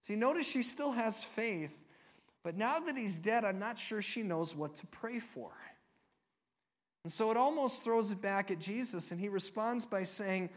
See, 0.00 0.16
notice 0.16 0.50
she 0.50 0.62
still 0.62 0.92
has 0.92 1.22
faith, 1.22 1.76
but 2.42 2.56
now 2.56 2.78
that 2.78 2.96
he's 2.96 3.18
dead, 3.18 3.44
I'm 3.44 3.58
not 3.58 3.78
sure 3.78 4.00
she 4.00 4.22
knows 4.22 4.54
what 4.54 4.74
to 4.76 4.86
pray 4.86 5.18
for. 5.18 5.50
And 7.04 7.12
so 7.12 7.30
it 7.30 7.36
almost 7.36 7.84
throws 7.84 8.12
it 8.12 8.20
back 8.20 8.50
at 8.50 8.58
Jesus, 8.58 9.12
and 9.12 9.20
he 9.20 9.28
responds 9.28 9.84
by 9.84 10.02
saying, 10.02 10.50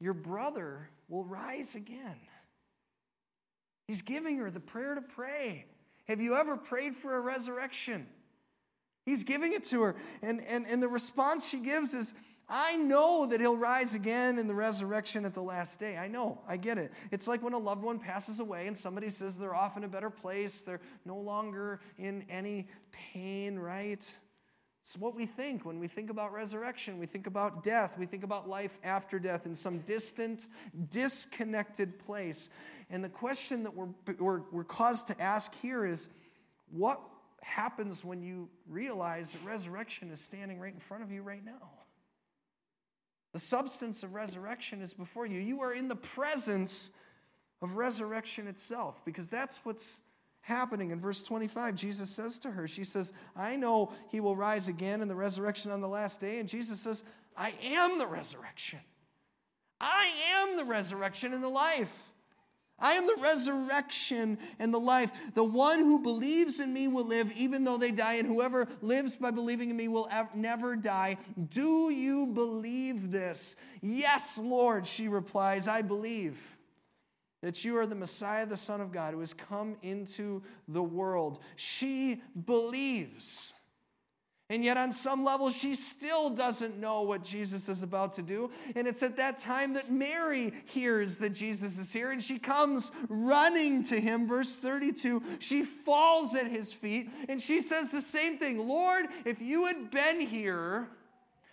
Your 0.00 0.14
brother 0.14 0.88
will 1.08 1.24
rise 1.24 1.74
again. 1.74 2.18
He's 3.86 4.02
giving 4.02 4.38
her 4.38 4.50
the 4.50 4.60
prayer 4.60 4.94
to 4.94 5.02
pray. 5.02 5.66
Have 6.08 6.20
you 6.20 6.36
ever 6.36 6.56
prayed 6.56 6.96
for 6.96 7.16
a 7.16 7.20
resurrection? 7.20 8.06
He's 9.06 9.24
giving 9.24 9.52
it 9.52 9.64
to 9.64 9.82
her. 9.82 9.96
And, 10.22 10.42
and, 10.46 10.66
and 10.66 10.82
the 10.82 10.88
response 10.88 11.48
she 11.48 11.60
gives 11.60 11.94
is, 11.94 12.14
I 12.48 12.76
know 12.76 13.26
that 13.26 13.40
he'll 13.40 13.56
rise 13.56 13.94
again 13.94 14.38
in 14.38 14.46
the 14.46 14.54
resurrection 14.54 15.24
at 15.24 15.32
the 15.32 15.42
last 15.42 15.80
day. 15.80 15.96
I 15.96 16.08
know, 16.08 16.40
I 16.46 16.58
get 16.58 16.76
it. 16.76 16.92
It's 17.10 17.26
like 17.26 17.42
when 17.42 17.54
a 17.54 17.58
loved 17.58 17.82
one 17.82 17.98
passes 17.98 18.38
away 18.38 18.66
and 18.66 18.76
somebody 18.76 19.08
says 19.08 19.38
they're 19.38 19.54
off 19.54 19.76
in 19.76 19.84
a 19.84 19.88
better 19.88 20.10
place, 20.10 20.60
they're 20.60 20.80
no 21.06 21.16
longer 21.16 21.80
in 21.96 22.24
any 22.28 22.68
pain, 22.92 23.58
right? 23.58 24.16
It's 24.84 24.98
what 24.98 25.14
we 25.14 25.24
think 25.24 25.64
when 25.64 25.78
we 25.78 25.88
think 25.88 26.10
about 26.10 26.30
resurrection. 26.34 26.98
We 26.98 27.06
think 27.06 27.26
about 27.26 27.62
death. 27.62 27.96
We 27.98 28.04
think 28.04 28.22
about 28.22 28.50
life 28.50 28.78
after 28.84 29.18
death 29.18 29.46
in 29.46 29.54
some 29.54 29.78
distant, 29.78 30.46
disconnected 30.90 31.98
place. 31.98 32.50
And 32.90 33.02
the 33.02 33.08
question 33.08 33.62
that 33.62 33.74
we're, 33.74 33.88
we're, 34.18 34.42
we're 34.52 34.62
caused 34.62 35.06
to 35.06 35.18
ask 35.18 35.54
here 35.54 35.86
is 35.86 36.10
what 36.70 37.00
happens 37.40 38.04
when 38.04 38.20
you 38.22 38.50
realize 38.68 39.32
that 39.32 39.42
resurrection 39.42 40.10
is 40.10 40.20
standing 40.20 40.60
right 40.60 40.74
in 40.74 40.80
front 40.80 41.02
of 41.02 41.10
you 41.10 41.22
right 41.22 41.42
now? 41.42 41.70
The 43.32 43.38
substance 43.38 44.02
of 44.02 44.12
resurrection 44.12 44.82
is 44.82 44.92
before 44.92 45.24
you. 45.24 45.40
You 45.40 45.62
are 45.62 45.72
in 45.72 45.88
the 45.88 45.96
presence 45.96 46.90
of 47.62 47.76
resurrection 47.76 48.46
itself 48.48 49.02
because 49.06 49.30
that's 49.30 49.64
what's 49.64 50.02
happening. 50.44 50.90
In 50.90 51.00
verse 51.00 51.22
25, 51.22 51.74
Jesus 51.74 52.10
says 52.10 52.38
to 52.40 52.50
her, 52.50 52.68
She 52.68 52.84
says, 52.84 53.12
I 53.34 53.56
know 53.56 53.92
he 54.08 54.20
will 54.20 54.36
rise 54.36 54.68
again 54.68 55.00
in 55.00 55.08
the 55.08 55.14
resurrection 55.14 55.70
on 55.70 55.80
the 55.80 55.88
last 55.88 56.20
day. 56.20 56.38
And 56.38 56.48
Jesus 56.48 56.80
says, 56.80 57.02
I 57.36 57.52
am 57.64 57.98
the 57.98 58.06
resurrection. 58.06 58.80
I 59.80 60.10
am 60.36 60.56
the 60.56 60.64
resurrection 60.64 61.32
and 61.32 61.42
the 61.42 61.48
life. 61.48 62.12
I 62.78 62.94
am 62.94 63.06
the 63.06 63.16
resurrection 63.20 64.38
and 64.58 64.74
the 64.74 64.80
life. 64.80 65.12
The 65.34 65.44
one 65.44 65.78
who 65.78 66.00
believes 66.00 66.60
in 66.60 66.72
me 66.72 66.88
will 66.88 67.04
live 67.04 67.32
even 67.36 67.64
though 67.64 67.78
they 67.78 67.92
die, 67.92 68.14
and 68.14 68.26
whoever 68.26 68.68
lives 68.82 69.16
by 69.16 69.30
believing 69.30 69.70
in 69.70 69.76
me 69.76 69.88
will 69.88 70.10
never 70.34 70.76
die. 70.76 71.16
Do 71.50 71.90
you 71.90 72.26
believe 72.26 73.10
this? 73.10 73.56
Yes, 73.80 74.38
Lord, 74.38 74.86
she 74.86 75.08
replies, 75.08 75.68
I 75.68 75.82
believe 75.82 76.53
that 77.44 77.62
you 77.62 77.76
are 77.76 77.86
the 77.86 77.94
Messiah, 77.94 78.46
the 78.46 78.56
Son 78.56 78.80
of 78.80 78.90
God, 78.90 79.12
who 79.12 79.20
has 79.20 79.34
come 79.34 79.76
into 79.82 80.42
the 80.66 80.82
world. 80.82 81.40
She 81.56 82.22
believes. 82.46 83.52
And 84.48 84.64
yet, 84.64 84.78
on 84.78 84.90
some 84.90 85.24
level, 85.24 85.50
she 85.50 85.74
still 85.74 86.30
doesn't 86.30 86.78
know 86.80 87.02
what 87.02 87.22
Jesus 87.22 87.68
is 87.68 87.82
about 87.82 88.14
to 88.14 88.22
do. 88.22 88.50
And 88.74 88.88
it's 88.88 89.02
at 89.02 89.18
that 89.18 89.36
time 89.36 89.74
that 89.74 89.92
Mary 89.92 90.54
hears 90.64 91.18
that 91.18 91.34
Jesus 91.34 91.78
is 91.78 91.92
here 91.92 92.12
and 92.12 92.22
she 92.22 92.38
comes 92.38 92.90
running 93.10 93.82
to 93.84 94.00
him. 94.00 94.26
Verse 94.26 94.56
32 94.56 95.22
she 95.38 95.64
falls 95.64 96.34
at 96.34 96.48
his 96.48 96.72
feet 96.72 97.10
and 97.28 97.42
she 97.42 97.60
says 97.60 97.90
the 97.90 98.00
same 98.00 98.38
thing 98.38 98.66
Lord, 98.66 99.04
if 99.26 99.42
you 99.42 99.66
had 99.66 99.90
been 99.90 100.18
here, 100.18 100.88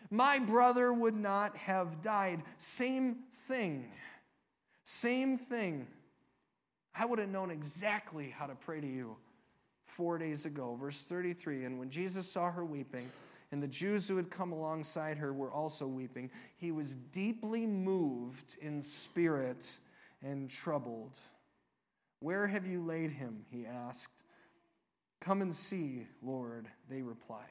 my 0.10 0.40
brother 0.40 0.94
would 0.94 1.16
not 1.16 1.58
have 1.58 2.02
died. 2.02 2.44
Same 2.58 3.18
thing. 3.34 3.90
Same 4.84 5.38
thing. 5.38 5.88
I 6.96 7.06
would 7.06 7.20
have 7.20 7.30
known 7.30 7.52
exactly 7.52 8.30
how 8.30 8.48
to 8.48 8.56
pray 8.56 8.82
to 8.82 8.88
you 8.88 9.16
four 9.86 10.18
days 10.18 10.46
ago. 10.46 10.78
Verse 10.80 11.04
33 11.04 11.66
And 11.66 11.80
when 11.80 11.90
Jesus 11.90 12.30
saw 12.30 12.52
her 12.52 12.66
weeping, 12.66 13.10
and 13.52 13.62
the 13.62 13.68
Jews 13.68 14.08
who 14.08 14.16
had 14.16 14.30
come 14.30 14.54
alongside 14.54 15.18
her 15.18 15.34
were 15.34 15.52
also 15.52 15.86
weeping, 15.86 16.32
he 16.56 16.72
was 16.72 16.96
deeply 17.12 17.66
moved 17.66 18.56
in 18.62 18.82
spirit 18.82 19.80
and 20.24 20.50
troubled. 20.50 21.20
Where 22.20 22.48
have 22.48 22.66
you 22.66 22.84
laid 22.84 23.12
him? 23.12 23.46
He 23.50 23.66
asked. 23.66 24.24
Come 25.20 25.42
and 25.42 25.54
see, 25.54 26.08
Lord, 26.24 26.68
they 26.90 27.02
replied. 27.02 27.46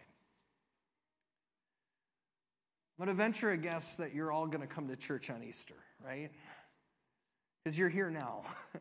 I'm 2.98 3.06
going 3.06 3.16
to 3.16 3.22
venture 3.22 3.50
a 3.50 3.56
guess 3.56 3.96
that 3.96 4.14
you're 4.14 4.32
all 4.32 4.46
going 4.46 4.66
to 4.66 4.72
come 4.72 4.88
to 4.88 4.96
church 4.96 5.30
on 5.30 5.42
Easter, 5.42 5.76
right? 6.04 6.30
Because 7.62 7.78
you're 7.78 7.88
here 7.88 8.10
now. 8.10 8.42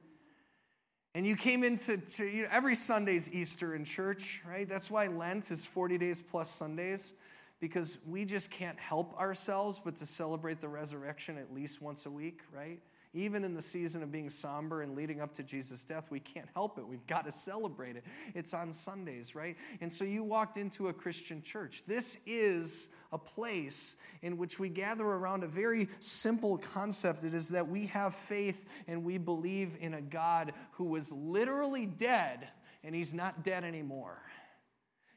and 1.15 1.27
you 1.27 1.35
came 1.35 1.63
into 1.63 1.97
to, 1.97 2.25
you 2.25 2.43
know, 2.43 2.49
every 2.51 2.75
Sunday's 2.75 3.31
Easter 3.31 3.75
in 3.75 3.83
church, 3.83 4.41
right? 4.47 4.67
That's 4.67 4.89
why 4.89 5.07
Lent 5.07 5.51
is 5.51 5.65
40 5.65 5.97
days 5.97 6.21
plus 6.21 6.49
Sundays, 6.49 7.13
because 7.59 7.99
we 8.07 8.23
just 8.23 8.49
can't 8.49 8.79
help 8.79 9.19
ourselves 9.19 9.81
but 9.83 9.97
to 9.97 10.05
celebrate 10.05 10.61
the 10.61 10.69
resurrection 10.69 11.37
at 11.37 11.53
least 11.53 11.81
once 11.81 12.05
a 12.05 12.11
week, 12.11 12.41
right? 12.55 12.79
Even 13.13 13.43
in 13.43 13.55
the 13.55 13.61
season 13.61 14.03
of 14.03 14.11
being 14.11 14.29
somber 14.29 14.83
and 14.83 14.95
leading 14.95 15.19
up 15.19 15.33
to 15.33 15.43
Jesus' 15.43 15.83
death, 15.83 16.11
we 16.11 16.19
can't 16.19 16.47
help 16.53 16.77
it. 16.77 16.87
We've 16.87 17.05
got 17.07 17.25
to 17.25 17.31
celebrate 17.31 17.95
it. 17.95 18.03
It's 18.35 18.53
on 18.53 18.71
Sundays, 18.71 19.33
right? 19.33 19.57
And 19.81 19.91
so 19.91 20.03
you 20.05 20.23
walked 20.23 20.57
into 20.57 20.89
a 20.89 20.93
Christian 20.93 21.41
church. 21.41 21.83
This 21.87 22.19
is 22.27 22.89
a 23.11 23.17
place 23.17 23.95
in 24.21 24.37
which 24.37 24.59
we 24.59 24.69
gather 24.69 25.05
around 25.05 25.43
a 25.43 25.47
very 25.47 25.89
simple 25.99 26.59
concept. 26.59 27.23
It 27.23 27.33
is 27.33 27.49
that 27.49 27.67
we 27.67 27.87
have 27.87 28.13
faith 28.13 28.65
and 28.87 29.03
we 29.03 29.17
believe 29.17 29.75
in 29.79 29.95
a 29.95 30.01
God 30.01 30.53
who 30.73 30.85
was 30.85 31.11
literally 31.11 31.87
dead 31.87 32.47
and 32.83 32.93
he's 32.93 33.13
not 33.13 33.43
dead 33.43 33.63
anymore. 33.63 34.21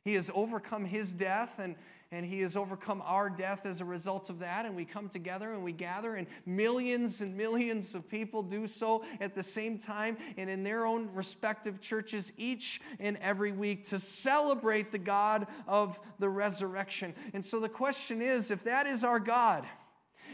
He 0.02 0.14
has 0.14 0.30
overcome 0.34 0.84
his 0.84 1.12
death 1.12 1.58
and 1.58 1.76
and 2.12 2.26
he 2.26 2.40
has 2.40 2.56
overcome 2.56 3.02
our 3.04 3.28
death 3.28 3.66
as 3.66 3.80
a 3.80 3.84
result 3.84 4.30
of 4.30 4.38
that. 4.40 4.66
And 4.66 4.76
we 4.76 4.84
come 4.84 5.08
together 5.08 5.52
and 5.52 5.64
we 5.64 5.72
gather, 5.72 6.14
and 6.14 6.26
millions 6.46 7.22
and 7.22 7.36
millions 7.36 7.94
of 7.94 8.08
people 8.08 8.42
do 8.42 8.66
so 8.66 9.02
at 9.20 9.34
the 9.34 9.42
same 9.42 9.78
time 9.78 10.18
and 10.36 10.48
in 10.48 10.62
their 10.62 10.86
own 10.86 11.08
respective 11.14 11.80
churches 11.80 12.30
each 12.36 12.80
and 13.00 13.16
every 13.16 13.50
week 13.50 13.84
to 13.84 13.98
celebrate 13.98 14.92
the 14.92 14.98
God 14.98 15.46
of 15.66 15.98
the 16.18 16.28
resurrection. 16.28 17.14
And 17.32 17.44
so 17.44 17.58
the 17.58 17.68
question 17.68 18.20
is 18.20 18.50
if 18.50 18.62
that 18.64 18.86
is 18.86 19.02
our 19.02 19.18
God, 19.18 19.66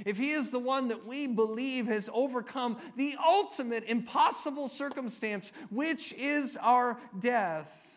if 0.05 0.19
he 0.19 0.33
is 0.33 0.51
the 0.51 0.59
one 0.59 0.89
that 0.89 1.07
we 1.07 1.27
believe 1.27 1.87
has 1.87 2.11
overcome 2.13 2.79
the 2.97 3.17
ultimate 3.25 3.85
impossible 3.85 4.69
circumstance, 4.69 5.53
which 5.71 6.13
is 6.15 6.57
our 6.61 6.99
death, 7.19 7.88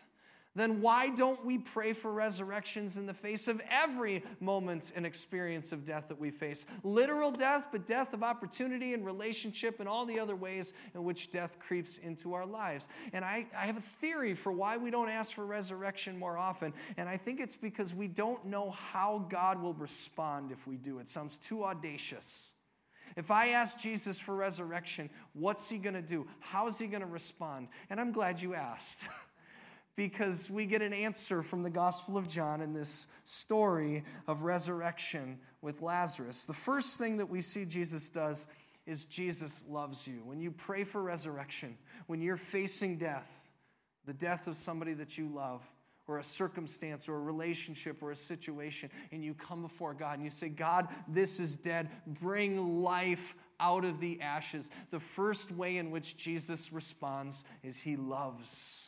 then 0.54 0.82
why 0.82 1.08
don't 1.08 1.44
we 1.46 1.56
pray 1.56 1.94
for 1.94 2.12
resurrections 2.12 2.98
in 2.98 3.06
the 3.06 3.14
face 3.14 3.48
of 3.48 3.62
every 3.70 4.22
moment 4.38 4.92
and 4.94 5.06
experience 5.06 5.72
of 5.72 5.86
death 5.86 6.08
that 6.08 6.20
we 6.20 6.30
face? 6.30 6.66
Literal 6.82 7.30
death, 7.30 7.68
but 7.72 7.86
death 7.86 8.12
of 8.12 8.22
opportunity 8.22 8.92
and 8.92 9.06
relationship 9.06 9.80
and 9.80 9.88
all 9.88 10.04
the 10.04 10.20
other 10.20 10.36
ways 10.36 10.74
in 10.94 11.04
which 11.04 11.30
death 11.30 11.58
creeps 11.58 11.96
into 11.96 12.34
our 12.34 12.44
lives. 12.44 12.88
And 13.14 13.24
I, 13.24 13.46
I 13.56 13.64
have 13.64 13.78
a 13.78 13.84
theory 14.00 14.34
for 14.34 14.52
why 14.52 14.76
we 14.76 14.90
don't 14.90 15.08
ask 15.08 15.32
for 15.32 15.46
resurrection 15.46 16.18
more 16.18 16.36
often. 16.36 16.74
And 16.98 17.08
I 17.08 17.16
think 17.16 17.40
it's 17.40 17.56
because 17.56 17.94
we 17.94 18.08
don't 18.08 18.44
know 18.44 18.72
how 18.72 19.24
God 19.30 19.62
will 19.62 19.74
respond 19.74 20.52
if 20.52 20.66
we 20.66 20.76
do. 20.76 20.98
It 20.98 21.08
sounds 21.08 21.38
too 21.38 21.64
audacious. 21.64 22.50
If 23.16 23.30
I 23.30 23.48
ask 23.48 23.78
Jesus 23.78 24.18
for 24.18 24.34
resurrection, 24.34 25.08
what's 25.32 25.68
he 25.68 25.78
going 25.78 25.94
to 25.94 26.02
do? 26.02 26.26
How's 26.40 26.78
he 26.78 26.86
going 26.86 27.02
to 27.02 27.06
respond? 27.06 27.68
And 27.88 27.98
I'm 27.98 28.12
glad 28.12 28.40
you 28.42 28.54
asked. 28.54 29.00
because 29.96 30.50
we 30.50 30.66
get 30.66 30.82
an 30.82 30.92
answer 30.92 31.42
from 31.42 31.62
the 31.62 31.70
Gospel 31.70 32.16
of 32.16 32.26
John 32.26 32.60
in 32.60 32.72
this 32.72 33.08
story 33.24 34.04
of 34.26 34.42
resurrection 34.42 35.38
with 35.60 35.82
Lazarus. 35.82 36.44
The 36.44 36.54
first 36.54 36.98
thing 36.98 37.18
that 37.18 37.26
we 37.26 37.40
see 37.40 37.64
Jesus 37.64 38.08
does 38.08 38.46
is 38.86 39.04
Jesus 39.04 39.64
loves 39.68 40.06
you. 40.06 40.22
When 40.24 40.40
you 40.40 40.50
pray 40.50 40.84
for 40.84 41.02
resurrection, 41.02 41.76
when 42.06 42.20
you're 42.20 42.36
facing 42.36 42.98
death, 42.98 43.48
the 44.06 44.14
death 44.14 44.46
of 44.46 44.56
somebody 44.56 44.94
that 44.94 45.16
you 45.18 45.28
love, 45.28 45.62
or 46.08 46.18
a 46.18 46.24
circumstance, 46.24 47.08
or 47.08 47.14
a 47.14 47.20
relationship, 47.20 48.02
or 48.02 48.10
a 48.10 48.16
situation, 48.16 48.90
and 49.12 49.24
you 49.24 49.34
come 49.34 49.62
before 49.62 49.94
God 49.94 50.14
and 50.14 50.24
you 50.24 50.32
say, 50.32 50.48
God, 50.48 50.88
this 51.06 51.38
is 51.38 51.54
dead. 51.54 51.90
Bring 52.06 52.82
life 52.82 53.36
out 53.60 53.84
of 53.84 54.00
the 54.00 54.20
ashes. 54.20 54.68
The 54.90 54.98
first 54.98 55.52
way 55.52 55.76
in 55.76 55.92
which 55.92 56.16
Jesus 56.16 56.72
responds 56.72 57.44
is 57.62 57.80
He 57.80 57.96
loves. 57.96 58.81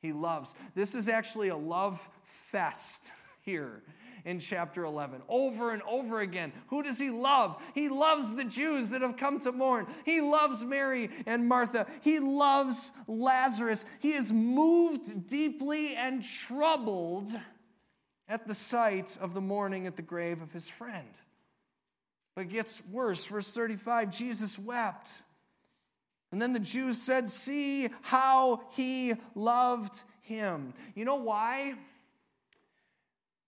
He 0.00 0.12
loves. 0.12 0.54
This 0.74 0.94
is 0.94 1.08
actually 1.08 1.48
a 1.48 1.56
love 1.56 2.08
fest 2.24 3.12
here 3.42 3.82
in 4.24 4.38
chapter 4.38 4.84
11. 4.84 5.22
Over 5.28 5.72
and 5.72 5.82
over 5.82 6.20
again. 6.20 6.52
Who 6.68 6.82
does 6.82 6.98
he 6.98 7.10
love? 7.10 7.62
He 7.74 7.88
loves 7.88 8.34
the 8.34 8.44
Jews 8.44 8.90
that 8.90 9.02
have 9.02 9.16
come 9.16 9.40
to 9.40 9.52
mourn. 9.52 9.86
He 10.04 10.20
loves 10.20 10.64
Mary 10.64 11.10
and 11.26 11.48
Martha. 11.48 11.86
He 12.02 12.18
loves 12.18 12.92
Lazarus. 13.06 13.84
He 13.98 14.12
is 14.12 14.32
moved 14.32 15.28
deeply 15.28 15.94
and 15.94 16.22
troubled 16.22 17.28
at 18.28 18.46
the 18.46 18.54
sight 18.54 19.18
of 19.20 19.34
the 19.34 19.40
mourning 19.40 19.86
at 19.86 19.96
the 19.96 20.02
grave 20.02 20.40
of 20.40 20.52
his 20.52 20.68
friend. 20.68 21.08
But 22.34 22.42
it 22.42 22.50
gets 22.50 22.82
worse. 22.86 23.24
Verse 23.26 23.52
35 23.52 24.10
Jesus 24.10 24.58
wept. 24.58 25.14
And 26.32 26.40
then 26.40 26.52
the 26.52 26.60
Jews 26.60 27.00
said, 27.00 27.28
See 27.28 27.88
how 28.02 28.62
he 28.70 29.14
loved 29.34 30.04
him. 30.20 30.74
You 30.94 31.04
know 31.04 31.16
why? 31.16 31.74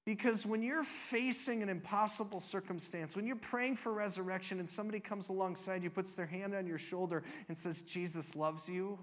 Because 0.05 0.45
when 0.45 0.63
you're 0.63 0.83
facing 0.83 1.63
an 1.63 1.69
impossible 1.69 2.41
circumstance, 2.41 3.15
when 3.15 3.25
you're 3.25 3.37
praying 3.37 3.77
for 3.77 3.93
resurrection 3.93 4.59
and 4.59 4.69
somebody 4.69 4.99
comes 4.99 5.29
alongside 5.29 5.85
you, 5.85 5.91
puts 5.91 6.17
their 6.17 6.27
hand 6.27 6.55
on 6.55 6.67
your 6.67 6.79
shoulder, 6.79 7.23
and 7.47 7.57
says, 7.57 7.83
Jesus 7.83 8.35
loves 8.35 8.69
you, 8.69 8.99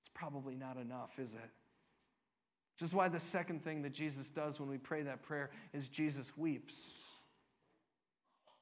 it's 0.00 0.08
probably 0.08 0.54
not 0.54 0.78
enough, 0.78 1.18
is 1.18 1.34
it? 1.34 1.50
Which 2.74 2.86
is 2.86 2.94
why 2.94 3.08
the 3.08 3.20
second 3.20 3.62
thing 3.62 3.82
that 3.82 3.92
Jesus 3.92 4.30
does 4.30 4.58
when 4.58 4.70
we 4.70 4.78
pray 4.78 5.02
that 5.02 5.22
prayer 5.22 5.50
is 5.74 5.90
Jesus 5.90 6.38
weeps. 6.38 7.02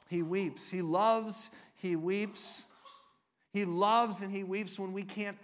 He 0.09 0.23
weeps. 0.23 0.71
He 0.71 0.83
loves, 0.83 1.51
he 1.75 1.95
weeps. 1.95 2.65
He 3.57 3.65
loves 3.65 4.21
and 4.21 4.31
he 4.31 4.45
weeps 4.45 4.79
when 4.79 4.93
we 4.93 5.03
can't 5.03 5.39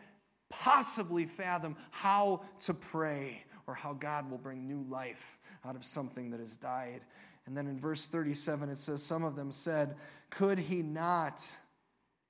possibly 0.50 1.24
fathom 1.24 1.76
how 1.90 2.42
to 2.58 2.74
pray 2.74 3.42
or 3.66 3.74
how 3.74 3.94
God 3.94 4.30
will 4.30 4.36
bring 4.36 4.68
new 4.68 4.84
life 4.90 5.38
out 5.64 5.76
of 5.76 5.82
something 5.82 6.28
that 6.28 6.38
has 6.38 6.58
died. 6.58 7.00
And 7.46 7.56
then 7.56 7.66
in 7.66 7.80
verse 7.80 8.08
37, 8.08 8.68
it 8.68 8.76
says, 8.76 9.02
Some 9.02 9.24
of 9.24 9.34
them 9.34 9.50
said, 9.50 9.96
Could 10.28 10.58
he 10.58 10.82
not, 10.82 11.50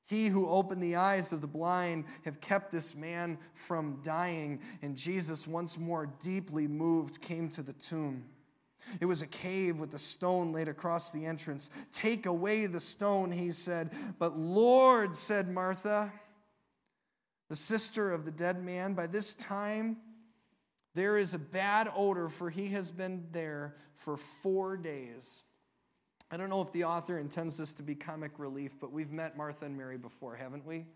he 0.06 0.28
who 0.28 0.46
opened 0.46 0.84
the 0.84 0.94
eyes 0.94 1.32
of 1.32 1.40
the 1.40 1.48
blind, 1.48 2.04
have 2.24 2.40
kept 2.40 2.70
this 2.70 2.94
man 2.94 3.36
from 3.54 3.98
dying? 4.04 4.60
And 4.82 4.96
Jesus, 4.96 5.48
once 5.48 5.80
more 5.80 6.06
deeply 6.20 6.68
moved, 6.68 7.20
came 7.20 7.48
to 7.48 7.62
the 7.62 7.72
tomb. 7.72 8.22
It 9.00 9.06
was 9.06 9.22
a 9.22 9.26
cave 9.26 9.78
with 9.78 9.94
a 9.94 9.98
stone 9.98 10.52
laid 10.52 10.68
across 10.68 11.10
the 11.10 11.24
entrance. 11.24 11.70
Take 11.90 12.26
away 12.26 12.66
the 12.66 12.80
stone, 12.80 13.30
he 13.30 13.52
said. 13.52 13.90
But 14.18 14.36
Lord, 14.36 15.14
said 15.14 15.48
Martha, 15.48 16.12
the 17.48 17.56
sister 17.56 18.12
of 18.12 18.24
the 18.24 18.30
dead 18.30 18.62
man, 18.62 18.94
by 18.94 19.06
this 19.06 19.34
time, 19.34 19.96
there 20.94 21.16
is 21.16 21.34
a 21.34 21.38
bad 21.38 21.90
odor, 21.94 22.28
for 22.28 22.50
he 22.50 22.68
has 22.68 22.90
been 22.90 23.26
there 23.32 23.76
for 23.96 24.16
four 24.16 24.76
days. 24.76 25.42
I 26.30 26.36
don't 26.36 26.48
know 26.48 26.62
if 26.62 26.72
the 26.72 26.84
author 26.84 27.18
intends 27.18 27.58
this 27.58 27.74
to 27.74 27.82
be 27.82 27.94
comic 27.94 28.32
relief, 28.38 28.76
but 28.80 28.90
we've 28.90 29.12
met 29.12 29.36
Martha 29.36 29.66
and 29.66 29.76
Mary 29.76 29.98
before, 29.98 30.34
haven't 30.34 30.66
we? 30.66 30.86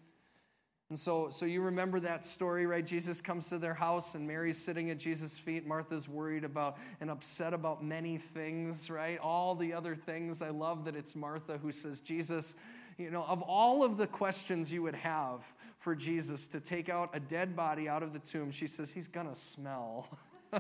And 0.89 0.99
so, 0.99 1.31
so 1.31 1.47
you 1.47 1.63
remember 1.63 1.99
that 2.01 2.25
story, 2.25 2.65
right? 2.65 2.87
Jesus 2.87 3.21
comes 3.21 3.49
to 3.49 3.59
their 3.59 3.75
house 3.75 4.15
and 4.15 4.27
Mary's 4.27 4.59
sitting 4.59 4.91
at 4.91 4.99
Jesus' 4.99 5.37
feet. 5.37 5.67
Martha's 5.67 6.09
worried 6.09 6.45
about 6.45 6.79
and 7.01 7.11
upset 7.11 7.53
about 7.53 7.83
many 7.83 8.19
things, 8.19 8.89
right? 8.89 9.19
All 9.19 9.57
the 9.57 9.73
other 9.73 9.97
things. 9.97 10.43
I 10.43 10.51
love 10.51 10.85
that 10.85 10.95
it's 10.95 11.17
Martha 11.17 11.59
who 11.59 11.73
says, 11.73 12.01
Jesus, 12.01 12.55
you 12.99 13.11
know, 13.11 13.25
of 13.25 13.43
all 13.43 13.83
of 13.83 13.97
the 13.97 14.07
questions 14.07 14.73
you 14.73 14.81
would 14.83 14.95
have 14.95 15.45
for 15.79 15.97
Jesus 15.97 16.47
to 16.49 16.61
take 16.61 16.89
out 16.89 17.11
a 17.15 17.21
dead 17.21 17.57
body 17.57 17.89
out 17.89 18.05
of 18.05 18.13
the 18.13 18.21
tomb, 18.21 18.53
she 18.53 18.69
says, 18.69 18.89
He's 18.89 19.09
going 19.09 19.29
to 19.29 19.35
smell. 19.35 20.09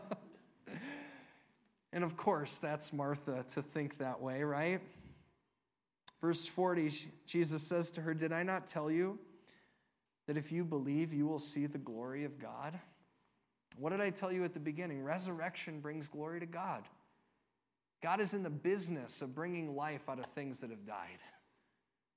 and 1.92 2.02
of 2.02 2.16
course, 2.16 2.58
that's 2.58 2.92
Martha 2.92 3.44
to 3.50 3.62
think 3.62 3.98
that 3.98 4.20
way, 4.20 4.42
right? 4.42 4.80
Verse 6.20 6.48
40, 6.48 6.90
Jesus 7.26 7.62
says 7.62 7.92
to 7.92 8.00
her, 8.00 8.12
Did 8.12 8.32
I 8.32 8.42
not 8.42 8.66
tell 8.66 8.90
you 8.90 9.20
that 10.26 10.36
if 10.36 10.52
you 10.52 10.64
believe, 10.64 11.12
you 11.12 11.26
will 11.26 11.38
see 11.38 11.66
the 11.66 11.78
glory 11.78 12.24
of 12.24 12.38
God? 12.38 12.78
What 13.78 13.90
did 13.90 14.00
I 14.00 14.10
tell 14.10 14.32
you 14.32 14.44
at 14.44 14.54
the 14.54 14.60
beginning? 14.60 15.02
Resurrection 15.02 15.80
brings 15.80 16.08
glory 16.08 16.40
to 16.40 16.46
God. 16.46 16.84
God 18.02 18.20
is 18.20 18.34
in 18.34 18.42
the 18.42 18.50
business 18.50 19.22
of 19.22 19.34
bringing 19.34 19.74
life 19.74 20.08
out 20.08 20.18
of 20.18 20.26
things 20.34 20.60
that 20.60 20.70
have 20.70 20.86
died. 20.86 21.18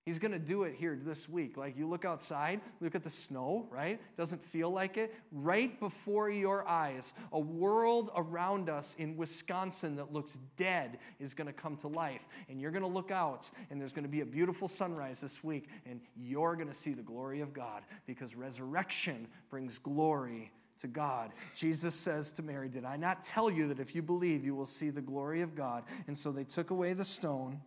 He's 0.09 0.17
going 0.17 0.31
to 0.31 0.39
do 0.39 0.63
it 0.63 0.73
here 0.73 0.97
this 0.99 1.29
week. 1.29 1.55
Like 1.55 1.77
you 1.77 1.87
look 1.87 2.03
outside, 2.03 2.61
look 2.81 2.95
at 2.95 3.03
the 3.03 3.11
snow, 3.11 3.67
right? 3.69 4.01
Doesn't 4.17 4.43
feel 4.43 4.71
like 4.71 4.97
it. 4.97 5.13
Right 5.31 5.79
before 5.79 6.31
your 6.31 6.67
eyes, 6.67 7.13
a 7.31 7.39
world 7.39 8.09
around 8.15 8.71
us 8.71 8.95
in 8.97 9.15
Wisconsin 9.15 9.95
that 9.97 10.11
looks 10.11 10.39
dead 10.57 10.97
is 11.19 11.35
going 11.35 11.45
to 11.45 11.53
come 11.53 11.77
to 11.77 11.87
life. 11.87 12.27
And 12.49 12.59
you're 12.59 12.71
going 12.71 12.81
to 12.81 12.89
look 12.89 13.11
out, 13.11 13.51
and 13.69 13.79
there's 13.79 13.93
going 13.93 14.03
to 14.03 14.09
be 14.09 14.21
a 14.21 14.25
beautiful 14.25 14.67
sunrise 14.67 15.21
this 15.21 15.43
week, 15.43 15.69
and 15.85 16.01
you're 16.17 16.55
going 16.55 16.69
to 16.69 16.73
see 16.73 16.95
the 16.95 17.03
glory 17.03 17.41
of 17.41 17.53
God 17.53 17.83
because 18.07 18.33
resurrection 18.33 19.27
brings 19.51 19.77
glory 19.77 20.51
to 20.79 20.87
God. 20.87 21.33
Jesus 21.53 21.93
says 21.93 22.31
to 22.31 22.41
Mary, 22.41 22.67
Did 22.67 22.83
I 22.83 22.97
not 22.97 23.21
tell 23.21 23.51
you 23.51 23.67
that 23.67 23.79
if 23.79 23.93
you 23.93 24.01
believe, 24.01 24.43
you 24.43 24.55
will 24.55 24.65
see 24.65 24.89
the 24.89 25.01
glory 25.01 25.41
of 25.41 25.53
God? 25.53 25.83
And 26.07 26.17
so 26.17 26.31
they 26.31 26.45
took 26.45 26.71
away 26.71 26.93
the 26.93 27.05
stone. 27.05 27.61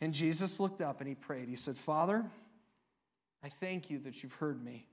And 0.00 0.12
Jesus 0.12 0.60
looked 0.60 0.80
up 0.80 1.00
and 1.00 1.08
he 1.08 1.14
prayed. 1.14 1.48
He 1.48 1.56
said, 1.56 1.76
Father, 1.76 2.24
I 3.42 3.48
thank 3.48 3.90
you 3.90 3.98
that 4.00 4.22
you've 4.22 4.34
heard 4.34 4.62
me. 4.64 4.86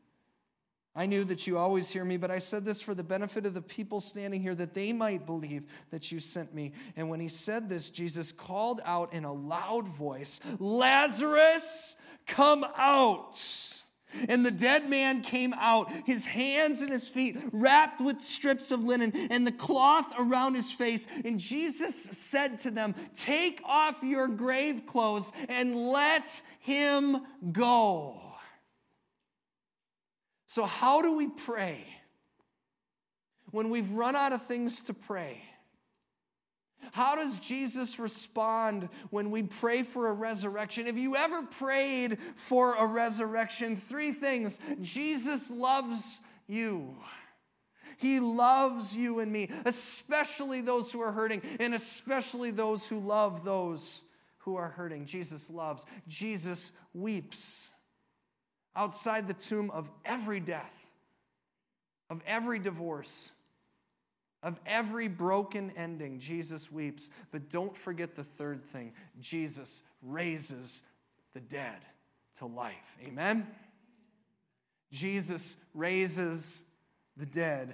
I 0.96 1.06
knew 1.06 1.24
that 1.26 1.46
you 1.46 1.60
always 1.60 1.92
hear 1.92 2.04
me, 2.04 2.18
but 2.18 2.32
I 2.32 2.40
said 2.40 2.66
this 2.66 2.82
for 2.82 2.96
the 2.96 3.04
benefit 3.04 3.46
of 3.46 3.54
the 3.54 3.62
people 3.62 4.00
standing 4.00 4.42
here, 4.42 4.56
that 4.56 4.74
they 4.74 4.92
might 4.92 5.28
believe 5.28 5.66
that 5.92 6.12
you 6.12 6.20
sent 6.20 6.56
me. 6.56 6.72
And 6.96 7.08
when 7.08 7.20
he 7.20 7.28
said 7.28 7.70
this, 7.70 7.92
Jesus 7.92 8.32
called 8.32 8.82
out 8.84 9.14
in 9.14 9.24
a 9.24 9.32
loud 9.32 9.88
voice, 9.88 10.40
Lazarus, 10.58 11.96
come 12.26 12.66
out. 12.76 13.40
And 14.30 14.46
the 14.46 14.52
dead 14.52 14.90
man 14.90 15.22
came 15.22 15.54
out, 15.54 15.92
his 16.06 16.26
hands 16.26 16.82
and 16.82 16.90
his 16.90 17.08
feet 17.08 17.38
wrapped 17.52 18.00
with 18.02 18.22
strips 18.22 18.72
of 18.72 18.84
linen, 18.84 19.12
and 19.30 19.46
the 19.46 19.52
cloth 19.52 20.12
around 20.18 20.56
his 20.56 20.72
face. 20.72 21.08
And 21.26 21.40
Jesus 21.40 22.04
said 22.12 22.60
to 22.60 22.72
them, 22.72 22.96
Take 23.16 23.62
off 23.66 24.02
your 24.04 24.28
grave 24.28 24.86
clothes 24.86 25.34
and 25.50 25.76
let 25.76 26.42
him 26.60 27.18
go. 27.52 28.22
So, 30.48 30.66
how 30.66 31.02
do 31.02 31.16
we 31.16 31.28
pray 31.28 31.86
when 33.52 33.70
we've 33.70 33.92
run 33.92 34.16
out 34.16 34.32
of 34.32 34.42
things 34.44 34.84
to 34.84 34.94
pray? 34.94 35.42
How 36.92 37.16
does 37.16 37.40
Jesus 37.40 38.00
respond 38.00 38.90
when 39.10 39.32
we 39.32 39.44
pray 39.44 39.84
for 39.84 40.08
a 40.08 40.14
resurrection? 40.14 40.86
Have 40.86 40.98
you 40.98 41.16
ever 41.16 41.44
prayed 41.44 42.18
for 42.36 42.76
a 42.76 42.86
resurrection? 42.86 43.76
Three 43.76 44.12
things 44.12 44.60
Jesus 44.82 45.50
loves 45.52 46.20
you. 46.48 46.96
He 47.98 48.20
loves 48.20 48.96
you 48.96 49.20
and 49.20 49.32
me, 49.32 49.50
especially 49.66 50.62
those 50.62 50.92
who 50.92 51.02
are 51.02 51.12
hurting, 51.12 51.42
and 51.60 51.74
especially 51.74 52.52
those 52.52 52.88
who 52.88 53.00
love 53.00 53.44
those 53.44 54.04
who 54.40 54.56
are 54.56 54.70
hurting. 54.70 55.06
Jesus 55.06 55.50
loves. 55.50 55.86
Jesus 56.08 56.72
weeps 56.94 57.70
outside 58.76 59.28
the 59.28 59.34
tomb 59.34 59.72
of 59.72 59.90
every 60.06 60.40
death, 60.40 60.86
of 62.10 62.22
every 62.28 62.60
divorce 62.60 63.32
of 64.44 64.60
every 64.66 65.08
broken 65.08 65.72
ending, 65.76 66.20
Jesus 66.20 66.72
weeps. 66.72 67.10
But 67.32 67.50
don't 67.50 67.76
forget 67.76 68.16
the 68.16 68.24
third 68.24 68.64
thing 68.64 68.94
Jesus 69.20 69.82
raises 70.02 70.82
the 71.34 71.40
dead 71.40 71.80
to 72.38 72.46
life. 72.46 72.98
Amen? 73.06 73.48
Jesus 74.92 75.56
raises 75.74 76.64
the 77.18 77.26
dead 77.26 77.74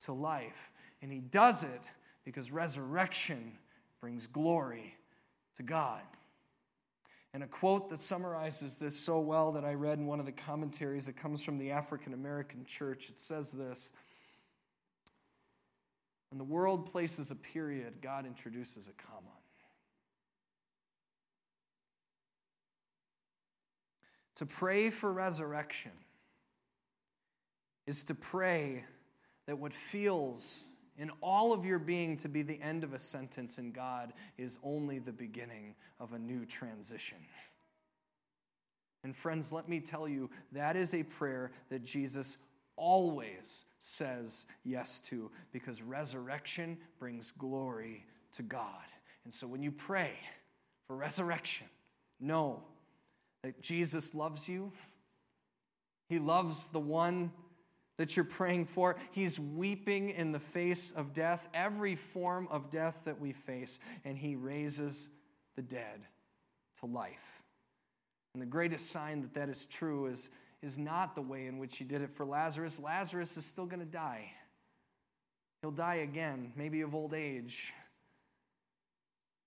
to 0.00 0.12
life. 0.12 0.72
And 1.02 1.12
he 1.12 1.20
does 1.20 1.62
it 1.62 1.82
because 2.24 2.50
resurrection 2.50 3.52
brings 4.00 4.26
glory 4.26 4.96
to 5.56 5.62
God. 5.62 6.02
And 7.32 7.42
a 7.42 7.46
quote 7.46 7.90
that 7.90 7.98
summarizes 7.98 8.76
this 8.76 8.96
so 8.96 9.20
well 9.20 9.52
that 9.52 9.64
I 9.64 9.74
read 9.74 9.98
in 9.98 10.06
one 10.06 10.20
of 10.20 10.26
the 10.26 10.32
commentaries, 10.32 11.06
it 11.06 11.16
comes 11.16 11.44
from 11.44 11.58
the 11.58 11.70
African 11.70 12.14
American 12.14 12.64
church. 12.64 13.10
It 13.10 13.20
says 13.20 13.50
this 13.50 13.92
when 16.30 16.38
the 16.38 16.44
world 16.44 16.90
places 16.90 17.30
a 17.30 17.36
period, 17.36 18.02
God 18.02 18.26
introduces 18.26 18.88
a 18.88 18.92
comma. 18.92 19.30
To 24.36 24.46
pray 24.46 24.90
for 24.90 25.12
resurrection 25.12 25.92
is 27.86 28.04
to 28.04 28.14
pray 28.14 28.84
that 29.46 29.58
what 29.58 29.72
feels 29.72 30.68
in 30.98 31.10
all 31.20 31.52
of 31.52 31.64
your 31.64 31.78
being 31.78 32.16
to 32.16 32.28
be 32.28 32.42
the 32.42 32.60
end 32.60 32.84
of 32.84 32.92
a 32.92 32.98
sentence 32.98 33.58
in 33.58 33.70
God 33.70 34.12
is 34.36 34.58
only 34.62 34.98
the 34.98 35.12
beginning 35.12 35.74
of 36.00 36.12
a 36.12 36.18
new 36.18 36.44
transition. 36.44 37.18
And 39.04 39.14
friends, 39.14 39.52
let 39.52 39.68
me 39.68 39.78
tell 39.78 40.08
you, 40.08 40.28
that 40.52 40.74
is 40.74 40.92
a 40.92 41.02
prayer 41.02 41.52
that 41.68 41.84
Jesus 41.84 42.38
always 42.76 43.64
says 43.80 44.46
yes 44.64 45.00
to 45.00 45.30
because 45.52 45.82
resurrection 45.82 46.78
brings 46.98 47.30
glory 47.30 48.04
to 48.32 48.42
God. 48.42 48.84
And 49.24 49.32
so 49.32 49.46
when 49.46 49.62
you 49.62 49.72
pray 49.72 50.12
for 50.86 50.96
resurrection, 50.96 51.66
know 52.20 52.62
that 53.42 53.60
Jesus 53.60 54.14
loves 54.14 54.48
you. 54.48 54.72
He 56.08 56.18
loves 56.18 56.68
the 56.68 56.80
one 56.80 57.32
that 57.98 58.16
you're 58.16 58.24
praying 58.24 58.66
for. 58.66 58.96
He's 59.10 59.38
weeping 59.40 60.10
in 60.10 60.32
the 60.32 60.38
face 60.38 60.92
of 60.92 61.12
death, 61.12 61.48
every 61.54 61.96
form 61.96 62.46
of 62.50 62.70
death 62.70 62.96
that 63.04 63.20
we 63.20 63.32
face, 63.32 63.78
and 64.04 64.18
He 64.18 64.36
raises 64.36 65.10
the 65.56 65.62
dead 65.62 66.06
to 66.80 66.86
life. 66.86 67.42
And 68.34 68.42
the 68.42 68.46
greatest 68.46 68.90
sign 68.90 69.22
that 69.22 69.34
that 69.34 69.48
is 69.48 69.64
true 69.64 70.06
is, 70.06 70.28
is 70.62 70.78
not 70.78 71.14
the 71.14 71.22
way 71.22 71.46
in 71.46 71.58
which 71.58 71.76
He 71.76 71.84
did 71.84 72.02
it 72.02 72.10
for 72.10 72.24
Lazarus. 72.24 72.80
Lazarus 72.80 73.36
is 73.36 73.44
still 73.44 73.66
going 73.66 73.80
to 73.80 73.86
die. 73.86 74.30
He'll 75.62 75.70
die 75.70 75.96
again, 75.96 76.52
maybe 76.56 76.82
of 76.82 76.94
old 76.94 77.14
age. 77.14 77.72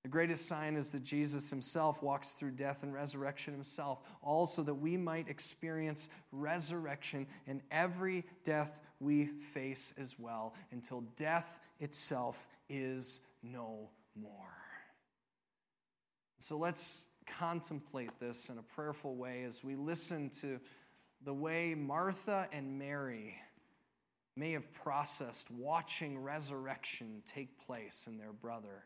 The 0.04 0.10
greatest 0.10 0.48
sign 0.48 0.76
is 0.76 0.92
that 0.94 1.04
Jesus 1.04 1.50
himself 1.50 2.02
walks 2.02 2.32
through 2.32 2.52
death 2.52 2.84
and 2.84 2.94
resurrection 2.94 3.54
himself, 3.54 4.00
also 4.22 4.64
that 4.64 4.74
we 4.74 4.96
might 4.96 5.28
experience 5.28 6.08
resurrection 6.32 7.28
in 7.48 7.62
every 7.70 8.26
death 8.46 8.80
we 9.02 9.26
face 9.54 9.94
as 9.98 10.18
well, 10.18 10.54
until 10.72 11.02
death 11.18 11.60
itself 11.80 12.48
is 12.70 13.20
no 13.44 13.90
more. 14.16 14.32
So 16.40 16.58
let's 16.58 17.04
contemplate 17.28 18.20
this 18.20 18.50
in 18.50 18.58
a 18.58 18.64
prayerful 18.64 19.16
way 19.16 19.44
as 19.44 19.64
we 19.64 19.76
listen 19.76 20.30
to 20.42 20.60
the 21.26 21.34
way 21.34 21.76
Martha 21.76 22.48
and 22.52 22.80
Mary 22.80 23.36
may 24.36 24.52
have 24.54 24.72
processed 24.72 25.52
watching 25.52 26.18
resurrection 26.18 27.22
take 27.26 27.58
place 27.66 28.08
in 28.08 28.18
their 28.18 28.32
brother 28.32 28.86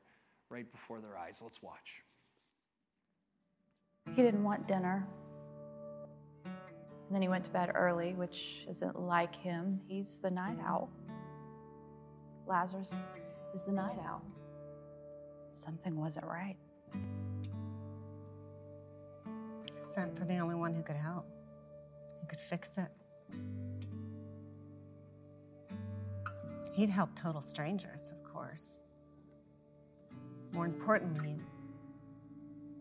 right 0.49 0.71
before 0.71 0.99
their 0.99 1.17
eyes. 1.17 1.41
Let's 1.43 1.61
watch. 1.61 2.03
He 4.15 4.21
didn't 4.21 4.43
want 4.43 4.67
dinner. 4.67 5.07
And 6.45 7.15
then 7.15 7.21
he 7.21 7.27
went 7.27 7.45
to 7.45 7.51
bed 7.51 7.71
early, 7.75 8.13
which 8.13 8.65
isn't 8.69 8.99
like 8.99 9.35
him. 9.35 9.79
He's 9.87 10.19
the 10.19 10.31
night 10.31 10.57
owl. 10.65 10.89
Lazarus 12.47 12.93
is 13.53 13.63
the 13.63 13.71
night 13.71 13.97
owl. 14.05 14.23
Something 15.53 15.95
wasn't 15.95 16.25
right. 16.25 16.57
Sent 19.79 20.17
for 20.17 20.25
the 20.25 20.37
only 20.39 20.55
one 20.55 20.73
who 20.73 20.81
could 20.81 20.95
help, 20.95 21.27
could 22.25 22.39
fix 22.39 22.77
it. 22.77 22.89
He'd 26.73 26.89
help 26.89 27.15
total 27.15 27.41
strangers, 27.41 28.12
of 28.12 28.23
course. 28.23 28.79
More 30.51 30.65
importantly, 30.65 31.39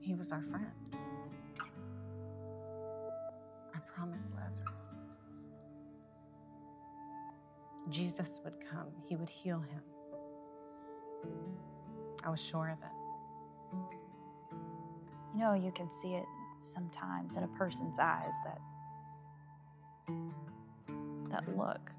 he 0.00 0.14
was 0.14 0.32
our 0.32 0.42
friend. 0.42 0.66
I 3.74 3.78
promised 3.94 4.30
Lazarus. 4.34 4.98
Jesus 7.88 8.40
would 8.44 8.54
come, 8.70 8.88
he 9.06 9.16
would 9.16 9.28
heal 9.28 9.60
him. 9.60 9.82
I 12.24 12.30
was 12.30 12.42
sure 12.42 12.70
of 12.70 12.78
it. 12.78 12.92
You 15.34 15.40
know, 15.40 15.54
you 15.54 15.72
can 15.72 15.90
see 15.90 16.14
it 16.14 16.24
sometimes 16.62 17.36
in 17.36 17.44
a 17.44 17.48
person's 17.48 17.98
eyes 17.98 18.34
that 18.44 18.58
that 21.32 21.56
look. 21.56 21.90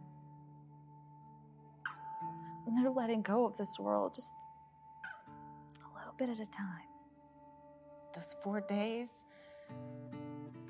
And 2.66 2.78
they're 2.78 2.92
letting 2.92 3.22
go 3.22 3.46
of 3.46 3.58
this 3.58 3.78
world 3.78 4.16
just 4.16 4.34
a 5.84 5.98
little 5.98 6.14
bit 6.18 6.30
at 6.30 6.40
a 6.40 6.50
time. 6.50 6.88
Those 8.14 8.36
four 8.42 8.62
days 8.62 9.26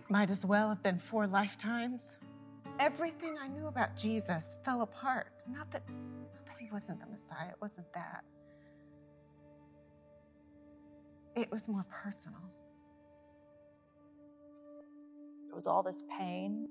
might 0.10 0.30
as 0.30 0.45
well 0.45 0.69
have 0.69 0.82
been 0.82 0.97
four 0.97 1.28
lifetimes. 1.28 2.15
Everything 2.80 3.36
I 3.39 3.47
knew 3.47 3.67
about 3.67 3.95
Jesus 3.95 4.58
fell 4.63 4.82
apart. 4.82 5.43
Not 5.47 5.69
that, 5.71 5.84
not 5.89 6.45
that 6.45 6.58
he 6.58 6.69
wasn't 6.71 6.99
the 6.99 7.08
Messiah, 7.08 7.49
it 7.49 7.62
wasn't 7.62 7.91
that. 7.93 8.23
It 11.36 11.52
was 11.52 11.67
more 11.67 11.86
personal. 11.89 12.41
There 15.45 15.56
was 15.56 15.67
all 15.67 15.84
this 15.84 16.04
pain, 16.17 16.69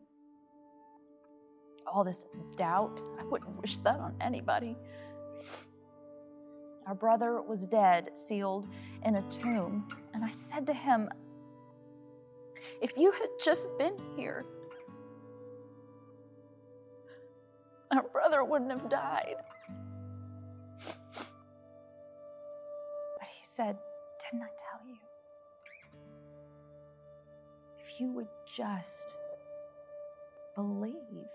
all 1.87 2.05
this 2.05 2.25
doubt. 2.57 3.01
I 3.21 3.25
wouldn't 3.25 3.61
wish 3.61 3.79
that 3.79 3.99
on 3.99 4.15
anybody. 4.21 4.77
Our 6.87 6.95
brother 6.95 7.41
was 7.41 7.67
dead, 7.67 8.11
sealed 8.15 8.69
in 9.05 9.15
a 9.17 9.23
tomb. 9.29 9.87
And 10.15 10.25
I 10.25 10.31
said 10.31 10.67
to 10.67 10.75
him, 10.75 11.09
If 12.81 12.97
you 12.97 13.13
had 13.13 13.29
just 13.43 13.69
been 13.79 13.97
here, 14.17 14.45
our 17.93 18.03
brother 18.09 18.43
wouldn't 18.43 18.71
have 18.73 18.89
died. 18.89 19.37
But 23.19 23.29
he 23.29 23.45
said, 23.45 23.79
Didn't 24.19 24.43
I 24.43 24.49
tell 24.49 24.89
you? 24.89 24.97
If 27.79 28.01
you 28.01 28.11
would 28.13 28.29
just 28.57 29.17
believe, 30.55 31.29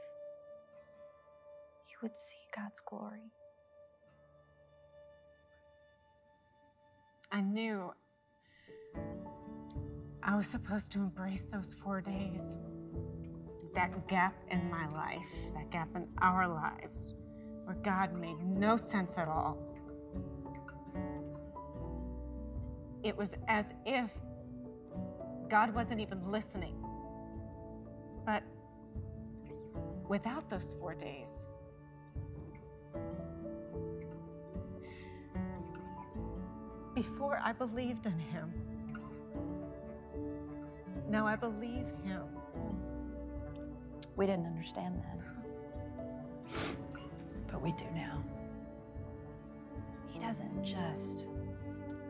you 1.97 2.07
would 2.07 2.15
see 2.15 2.38
God's 2.55 2.79
glory. 2.79 3.31
I 7.31 7.41
knew 7.41 7.91
I 10.23 10.36
was 10.36 10.47
supposed 10.47 10.91
to 10.93 10.99
embrace 10.99 11.45
those 11.45 11.75
four 11.75 12.01
days. 12.01 12.57
That 13.75 14.07
gap 14.07 14.36
in 14.49 14.69
my 14.69 14.88
life, 14.91 15.29
that 15.55 15.69
gap 15.71 15.89
in 15.95 16.07
our 16.19 16.47
lives, 16.47 17.13
where 17.65 17.75
God 17.75 18.13
made 18.13 18.39
no 18.43 18.77
sense 18.77 19.17
at 19.17 19.27
all. 19.27 19.57
It 23.03 23.15
was 23.15 23.36
as 23.47 23.73
if 23.86 24.13
God 25.47 25.73
wasn't 25.73 26.01
even 26.01 26.31
listening. 26.31 26.75
But 28.25 28.43
without 30.10 30.49
those 30.49 30.75
four 30.79 30.95
days, 30.95 31.49
before 37.10 37.39
I 37.41 37.54
believed 37.54 38.06
in 38.06 38.20
him. 38.20 38.54
Now 41.10 41.26
I 41.26 41.36
believe 41.36 41.86
him. 42.04 42.24
We 44.15 44.26
didn't 44.26 44.46
understand 44.46 45.02
then, 45.04 45.24
but 47.52 47.62
we 47.62 47.72
do 47.74 47.86
now. 47.93 48.24
He 50.08 50.20
doesn't 50.20 50.63
just 50.63 51.28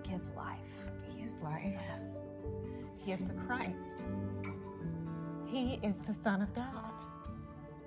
give 0.04 0.22
life, 0.36 0.90
He 1.14 1.24
is 1.24 1.42
life. 1.42 1.64
Yes. 1.66 2.22
He 2.98 3.12
is 3.12 3.26
the 3.26 3.34
Christ. 3.34 4.06
He 5.46 5.80
is 5.84 6.00
the 6.00 6.14
Son 6.14 6.42
of 6.42 6.54
God 6.56 6.92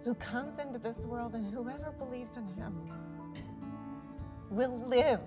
who 0.04 0.14
comes 0.14 0.58
into 0.58 0.78
this 0.78 1.04
world, 1.04 1.34
and 1.34 1.52
whoever 1.52 1.92
believes 1.98 2.36
in 2.36 2.46
him 2.54 2.74
will 4.50 4.78
live 4.86 5.20